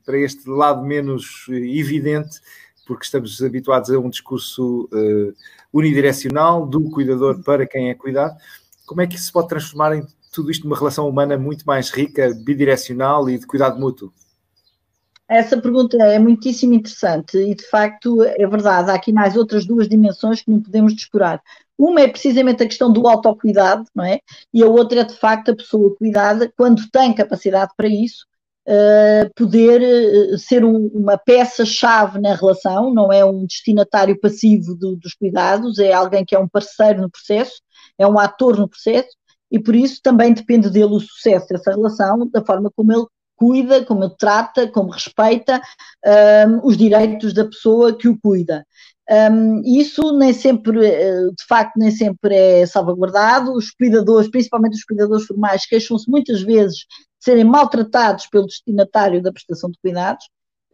[0.06, 2.42] para este lado menos evidente,
[2.86, 5.34] porque estamos habituados a um discurso uh,
[5.72, 8.36] unidirecional do cuidador para quem é cuidado,
[8.86, 12.34] como é que se pode transformar em tudo isto numa relação humana muito mais rica,
[12.44, 14.12] bidirecional e de cuidado mútuo?
[15.26, 18.92] Essa pergunta é muitíssimo interessante e, de facto, é verdade.
[18.92, 21.42] Há aqui mais outras duas dimensões que não podemos descurar.
[21.80, 24.20] Uma é precisamente a questão do autocuidado, não é?
[24.54, 28.26] E a outra é, de facto, a pessoa cuidada, quando tem capacidade para isso,
[28.68, 34.98] uh, poder uh, ser um, uma peça-chave na relação, não é um destinatário passivo do,
[34.98, 37.62] dos cuidados, é alguém que é um parceiro no processo,
[37.98, 39.15] é um ator no processo,
[39.50, 43.06] e por isso também depende dele o sucesso dessa relação, da forma como ele
[43.38, 45.62] cuida, como ele trata, como respeita
[46.06, 48.65] um, os direitos da pessoa que o cuida.
[49.10, 53.54] Um, isso nem sempre, eh, de facto, nem sempre é salvaguardado.
[53.54, 56.86] Os cuidadores, principalmente os cuidadores formais, queixam-se muitas vezes de
[57.19, 60.26] serem maltratados pelo destinatário da prestação de cuidados,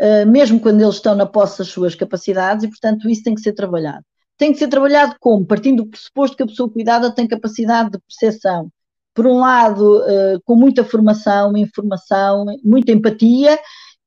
[0.02, 3.42] uh, mesmo quando eles estão na posse das suas capacidades, e, portanto, isso tem que
[3.42, 4.04] ser trabalhado.
[4.38, 5.46] Tem que ser trabalhado como?
[5.46, 8.70] Partindo do pressuposto que a pessoa cuidada tem capacidade de percepção,
[9.14, 13.58] por um lado, uh, com muita formação, informação, muita empatia,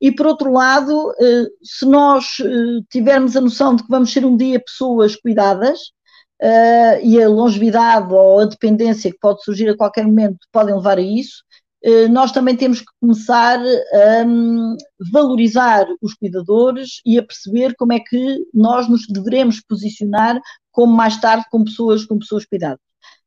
[0.01, 4.25] e por outro lado, uh, se nós uh, tivermos a noção de que vamos ser
[4.25, 5.81] um dia pessoas cuidadas,
[7.03, 11.03] e a longevidade ou a dependência que pode surgir a qualquer momento podem levar a
[11.03, 11.43] isso,
[12.11, 14.77] nós também temos que começar a um,
[15.13, 20.41] valorizar os cuidadores e a perceber como é que nós nos devemos posicionar
[20.71, 22.79] como mais tarde com pessoas, com pessoas cuidadas.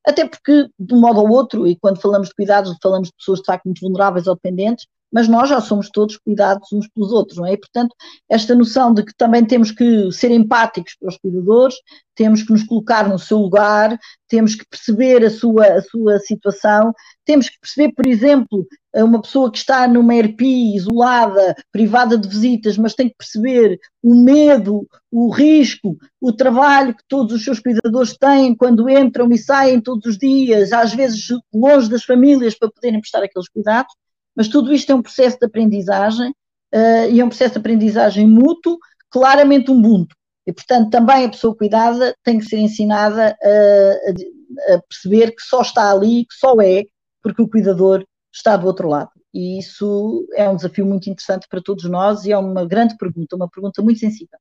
[0.06, 3.40] Até porque, de um modo ou outro, e quando falamos de cuidados, falamos de pessoas
[3.40, 7.38] de facto muito vulneráveis ou dependentes, mas nós já somos todos cuidados uns pelos outros,
[7.38, 7.54] não é?
[7.54, 7.96] E, portanto,
[8.30, 11.76] esta noção de que também temos que ser empáticos para os cuidadores,
[12.16, 13.98] temos que nos colocar no seu lugar,
[14.28, 16.94] temos que perceber a sua, a sua situação,
[17.26, 22.78] temos que perceber, por exemplo, uma pessoa que está numa ERPI isolada, privada de visitas,
[22.78, 28.18] mas tem que perceber o medo, o risco, o trabalho que todos os seus cuidadores
[28.18, 33.00] têm quando entram e saem todos os dias, às vezes longe das famílias para poderem
[33.00, 33.94] prestar aqueles cuidados
[34.36, 36.32] mas tudo isto é um processo de aprendizagem
[36.74, 38.78] uh, e é um processo de aprendizagem mútuo,
[39.10, 40.16] claramente um bunto.
[40.46, 45.62] E, portanto, também a pessoa cuidada tem que ser ensinada a, a, perceber que só
[45.62, 46.86] está ali, que só é,
[47.22, 48.04] porque o cuidador
[48.34, 49.12] está do outro lado.
[49.34, 53.36] E isso é um desafio muito interessante para todos nós e é uma grande pergunta,
[53.36, 54.38] uma pergunta muito sensível.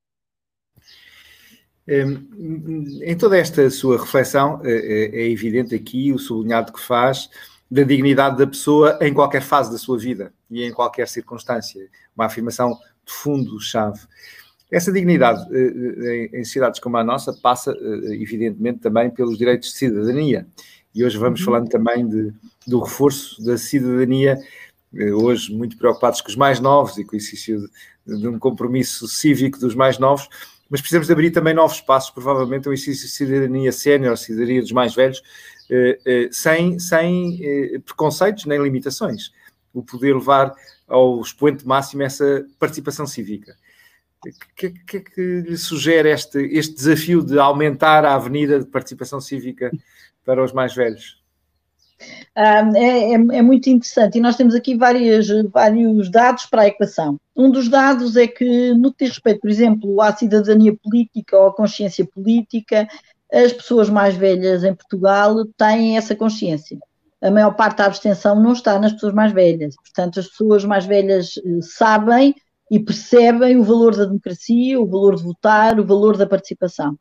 [1.87, 7.29] Em toda esta sua reflexão, é, é evidente aqui o sublinhado que faz
[7.71, 11.89] da dignidade da pessoa em qualquer fase da sua vida e em qualquer circunstância.
[12.17, 12.73] Uma afirmação
[13.07, 14.01] de fundo-chave.
[14.71, 19.71] Essa dignidade eh, eh, em sociedades como a nossa passa, eh, evidentemente, também pelos direitos
[19.71, 20.47] de cidadania.
[20.95, 21.47] E hoje vamos uhum.
[21.47, 22.33] falando também de,
[22.67, 24.39] do reforço da cidadania,
[25.23, 27.69] hoje muito preocupados com os mais novos e com o exercício
[28.05, 30.29] de, de um compromisso cívico dos mais novos,
[30.69, 34.73] mas precisamos de abrir também novos espaços, provavelmente um exercício de cidadania sénior, cidadania dos
[34.73, 35.23] mais velhos,
[36.31, 39.31] sem, sem preconceitos nem limitações.
[39.73, 40.55] O poder levar
[40.89, 43.55] ao expoente máximo essa participação cívica.
[44.27, 49.21] O que, que, que lhe sugere este, este desafio de aumentar a avenida de participação
[49.21, 49.71] cívica
[50.25, 51.21] para os mais velhos?
[52.37, 56.67] Um, é, é, é, muito interessante e nós temos aqui várias, vários dados para a
[56.67, 57.19] equação.
[57.37, 61.49] Um dos dados é que, no que diz respeito, por exemplo, à cidadania política ou
[61.49, 62.89] à consciência política,
[63.33, 66.79] as pessoas mais velhas em Portugal têm essa consciência.
[67.23, 69.77] A maior parte da abstenção não está nas pessoas mais velhas.
[69.77, 72.35] Portanto, as pessoas mais velhas eh, sabem
[72.71, 76.97] e percebem o valor da democracia, o valor de votar, o valor da participação.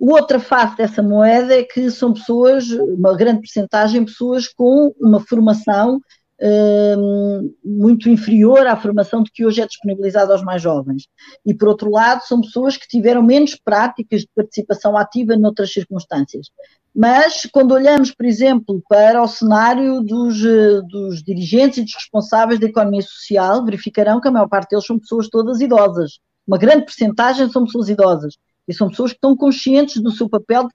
[0.00, 6.00] Outra face dessa moeda é que são pessoas, uma grande porcentagem, pessoas com uma formação
[6.42, 11.06] um, muito inferior à formação de que hoje é disponibilizada aos mais jovens.
[11.46, 16.48] E, por outro lado, são pessoas que tiveram menos práticas de participação ativa noutras circunstâncias.
[16.94, 22.60] Mas, quando olhamos, por exemplo, para o cenário dos, eh, dos dirigentes e dos responsáveis
[22.60, 26.18] da economia social, verificarão que a maior parte deles são pessoas todas idosas.
[26.46, 28.34] Uma grande porcentagem são pessoas idosas.
[28.68, 30.74] E são pessoas que estão conscientes do seu papel de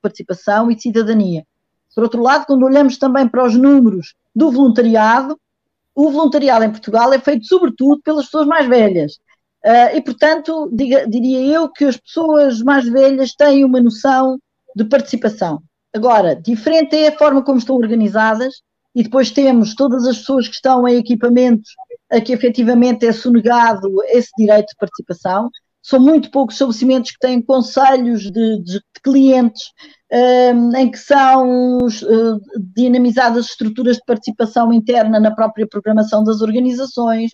[0.00, 1.44] participação e de cidadania.
[1.94, 5.38] Por outro lado, quando olhamos também para os números do voluntariado,
[5.94, 9.14] o voluntariado em Portugal é feito sobretudo pelas pessoas mais velhas.
[9.64, 14.38] Uh, e, portanto, diga, diria eu que as pessoas mais velhas têm uma noção
[14.74, 15.62] de participação.
[15.94, 18.62] Agora, diferente é a forma como estão organizadas,
[18.94, 21.70] e depois temos todas as pessoas que estão em equipamentos
[22.10, 25.50] a que efetivamente é sonegado esse direito de participação.
[25.84, 29.64] São muito poucos estabelecimentos que têm conselhos de, de, de clientes
[30.10, 32.40] um, em que são uh,
[32.74, 37.32] dinamizadas estruturas de participação interna na própria programação das organizações.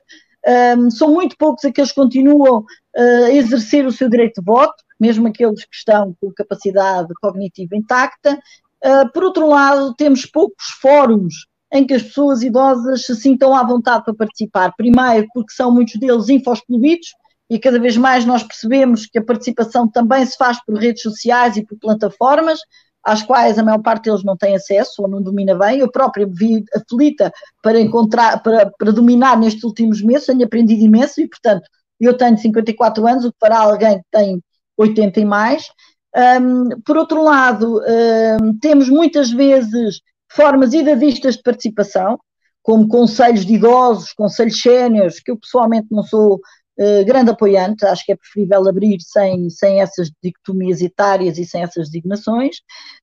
[0.77, 4.83] Um, são muito poucos aqueles que continuam uh, a exercer o seu direito de voto,
[4.99, 8.37] mesmo aqueles que estão com capacidade cognitiva intacta.
[8.85, 13.63] Uh, por outro lado, temos poucos fóruns em que as pessoas idosas se sintam à
[13.63, 14.75] vontade para participar.
[14.77, 17.15] Primeiro, porque são muitos deles infoexcluídos,
[17.51, 21.57] e cada vez mais nós percebemos que a participação também se faz por redes sociais
[21.57, 22.61] e por plataformas,
[23.05, 25.81] às quais a maior parte deles não tem acesso ou não domina bem.
[25.81, 31.21] Eu própria vi aflita para encontrar, para, para dominar nestes últimos meses, tenho aprendido imenso
[31.21, 34.41] e, portanto, eu tenho 54 anos, o que para alguém que tem
[34.77, 35.65] 80 e mais.
[36.41, 37.81] Um, por outro lado,
[38.43, 42.19] um, temos muitas vezes formas idadistas de participação,
[42.63, 46.41] como conselhos de idosos, conselhos séniores, que eu pessoalmente não sou
[46.81, 51.63] uh, grande apoiante, acho que é preferível abrir sem, sem essas dicotomias etárias e sem
[51.63, 52.57] essas designações,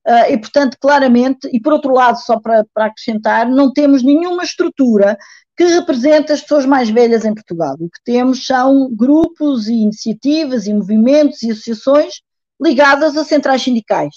[0.06, 4.42] uh, e portanto, claramente, e por outro lado, só para, para acrescentar, não temos nenhuma
[4.42, 5.16] estrutura
[5.56, 7.74] que representa as pessoas mais velhas em Portugal.
[7.80, 12.20] O que temos são grupos e iniciativas e movimentos e associações
[12.60, 14.14] ligadas a centrais sindicais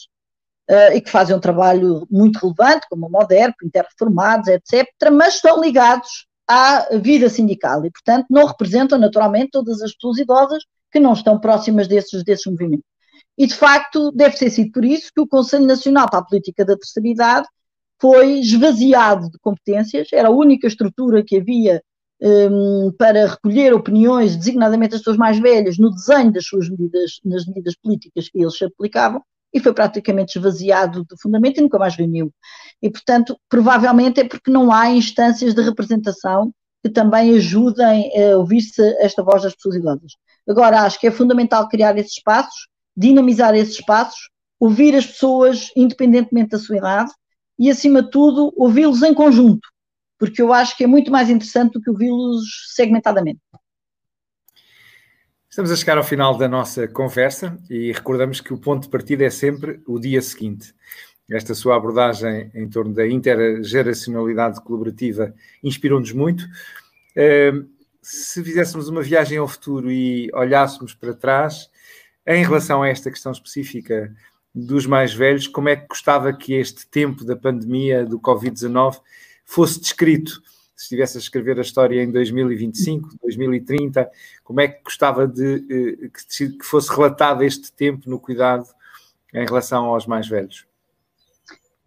[0.69, 5.59] uh, e que fazem um trabalho muito relevante, como a Moderp, Interreformados, etc., mas estão
[5.59, 11.13] ligados à vida sindical e, portanto, não representam naturalmente todas as pessoas idosas que não
[11.13, 12.85] estão próximas desses, desses movimentos.
[13.37, 16.65] E, de facto, deve ter sido por isso que o Conselho Nacional para a Política
[16.65, 17.47] da Terceira Idade
[18.01, 21.81] foi esvaziado de competências, era a única estrutura que havia
[22.19, 27.45] um, para recolher opiniões, designadamente das pessoas mais velhas, no desenho das suas medidas, nas
[27.45, 29.23] medidas políticas que eles aplicavam,
[29.53, 32.33] e foi praticamente esvaziado de fundamento e nunca mais reuniu.
[32.81, 38.81] E, portanto, provavelmente é porque não há instâncias de representação que também ajudem a ouvir-se
[38.99, 40.13] esta voz das pessoas idosas.
[40.47, 44.29] Agora, acho que é fundamental criar esses espaços, dinamizar esses espaços,
[44.59, 47.11] ouvir as pessoas independentemente da sua idade
[47.59, 49.67] e, acima de tudo, ouvi-los em conjunto,
[50.17, 53.39] porque eu acho que é muito mais interessante do que ouvi-los segmentadamente.
[55.51, 59.25] Estamos a chegar ao final da nossa conversa e recordamos que o ponto de partida
[59.25, 60.73] é sempre o dia seguinte.
[61.29, 66.47] Esta sua abordagem em torno da intergeracionalidade colaborativa inspirou-nos muito.
[68.01, 71.69] Se fizéssemos uma viagem ao futuro e olhássemos para trás,
[72.25, 74.09] em relação a esta questão específica
[74.55, 79.01] dos mais velhos, como é que gostava que este tempo da pandemia do Covid-19
[79.43, 80.41] fosse descrito?
[80.81, 84.09] Se estivesse a escrever a história em 2025, 2030,
[84.43, 88.65] como é que gostava de que fosse relatado este tempo no cuidado
[89.31, 90.65] em relação aos mais velhos?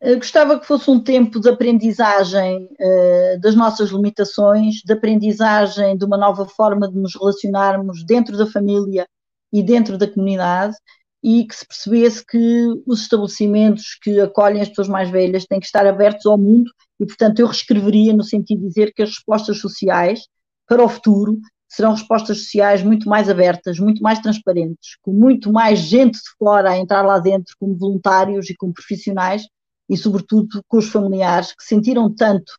[0.01, 6.17] Gostava que fosse um tempo de aprendizagem uh, das nossas limitações, de aprendizagem de uma
[6.17, 9.09] nova forma de nos relacionarmos dentro da família
[9.53, 10.77] e dentro da comunidade
[11.23, 15.67] e que se percebesse que os estabelecimentos que acolhem as pessoas mais velhas têm que
[15.67, 16.71] estar abertos ao mundo
[17.01, 20.27] e, portanto, eu reescreveria no sentido de dizer que as respostas sociais
[20.67, 21.39] para o futuro
[21.69, 26.71] serão respostas sociais muito mais abertas, muito mais transparentes, com muito mais gente de fora
[26.71, 29.43] a entrar lá dentro como voluntários e como profissionais
[29.89, 32.53] e, sobretudo, com os familiares que sentiram tanto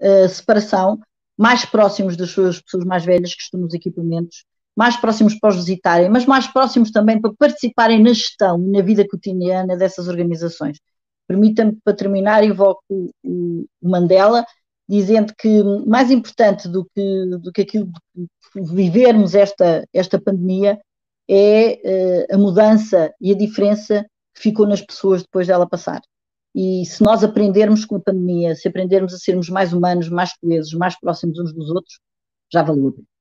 [0.00, 0.98] uh, separação,
[1.38, 4.44] mais próximos das suas pessoas mais velhas que estão nos equipamentos
[4.76, 8.82] mais próximos para os visitarem, mas mais próximos também para participarem na gestão e na
[8.82, 10.78] vida cotidiana dessas organizações.
[11.26, 12.82] Permita-me, para terminar, invoco
[13.24, 14.44] o Mandela,
[14.88, 17.90] dizendo que mais importante do que, do que aquilo
[18.54, 20.80] de vivermos esta, esta pandemia
[21.28, 26.00] é uh, a mudança e a diferença que ficou nas pessoas depois dela passar.
[26.54, 30.72] E se nós aprendermos com a pandemia, se aprendermos a sermos mais humanos, mais coesos,
[30.72, 31.98] mais próximos uns dos outros,
[32.50, 33.15] já valeu a pena.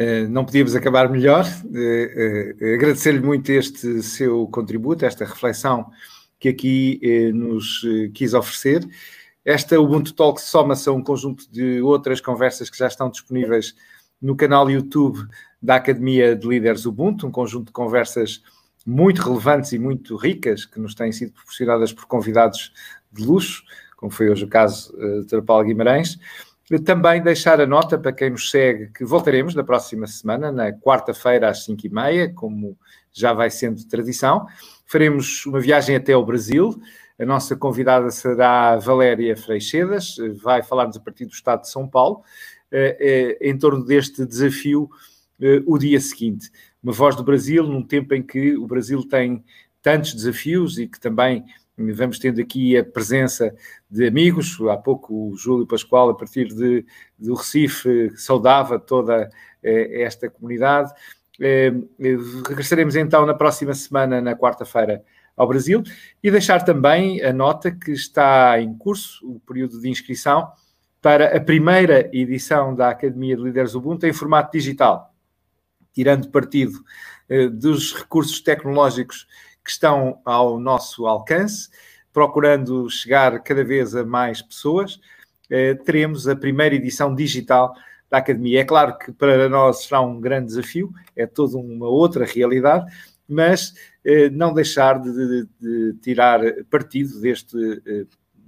[0.00, 1.44] Eh, não podíamos acabar melhor.
[1.74, 5.90] Eh, eh, agradecer-lhe muito este seu contributo, esta reflexão
[6.38, 7.84] que aqui nos
[8.14, 8.88] quis oferecer.
[9.44, 13.74] Esta Ubuntu Talk soma-se a um conjunto de outras conversas que já estão disponíveis
[14.22, 15.18] no canal YouTube
[15.60, 18.40] da Academia de Líderes Ubuntu, um conjunto de conversas
[18.86, 22.72] muito relevantes e muito ricas que nos têm sido proporcionadas por convidados
[23.10, 23.64] de luxo,
[23.96, 24.96] como foi hoje o caso
[25.26, 26.20] de Paulo Guimarães.
[26.84, 31.48] Também deixar a nota para quem nos segue que voltaremos na próxima semana, na quarta-feira
[31.48, 32.76] às 5h30, como
[33.10, 34.46] já vai sendo tradição.
[34.84, 36.78] Faremos uma viagem até ao Brasil.
[37.18, 42.22] A nossa convidada será Valéria Freixedas, vai falar-nos a partir do Estado de São Paulo,
[42.70, 44.90] eh, eh, em torno deste desafio
[45.40, 46.50] eh, o dia seguinte.
[46.82, 49.42] Uma voz do Brasil, num tempo em que o Brasil tem
[49.80, 51.44] tantos desafios e que também
[51.78, 53.54] vamos tendo aqui a presença
[53.90, 54.58] de amigos.
[54.68, 56.84] Há pouco o Júlio Pascoal, a partir de,
[57.18, 59.30] do Recife, saudava toda
[59.62, 60.92] eh, esta comunidade.
[61.40, 61.72] Eh,
[62.48, 65.04] regressaremos então na próxima semana, na quarta-feira,
[65.38, 65.84] ao Brasil
[66.22, 70.50] e deixar também a nota que está em curso o período de inscrição
[71.00, 75.14] para a primeira edição da Academia de Líderes Ubuntu em formato digital,
[75.94, 76.82] tirando partido
[77.28, 79.28] eh, dos recursos tecnológicos
[79.68, 81.68] que estão ao nosso alcance,
[82.10, 84.98] procurando chegar cada vez a mais pessoas.
[85.50, 87.74] Eh, teremos a primeira edição digital
[88.08, 88.62] da Academia.
[88.62, 92.90] É claro que para nós será um grande desafio, é toda uma outra realidade,
[93.28, 96.40] mas eh, não deixar de, de, tirar
[96.70, 97.54] partido deste
[97.86, 98.06] eh,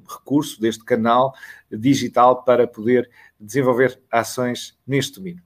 [0.09, 1.35] recurso, deste canal
[1.71, 5.43] digital para poder desenvolver ações neste domínio.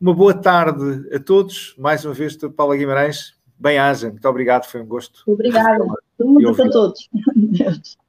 [0.00, 1.76] Uma boa tarde a todos.
[1.78, 5.22] Mais uma vez, Paula Guimarães, Bem-aja, muito obrigado, foi um gosto.
[5.24, 5.86] Obrigada.
[6.18, 7.08] Tudo a todos.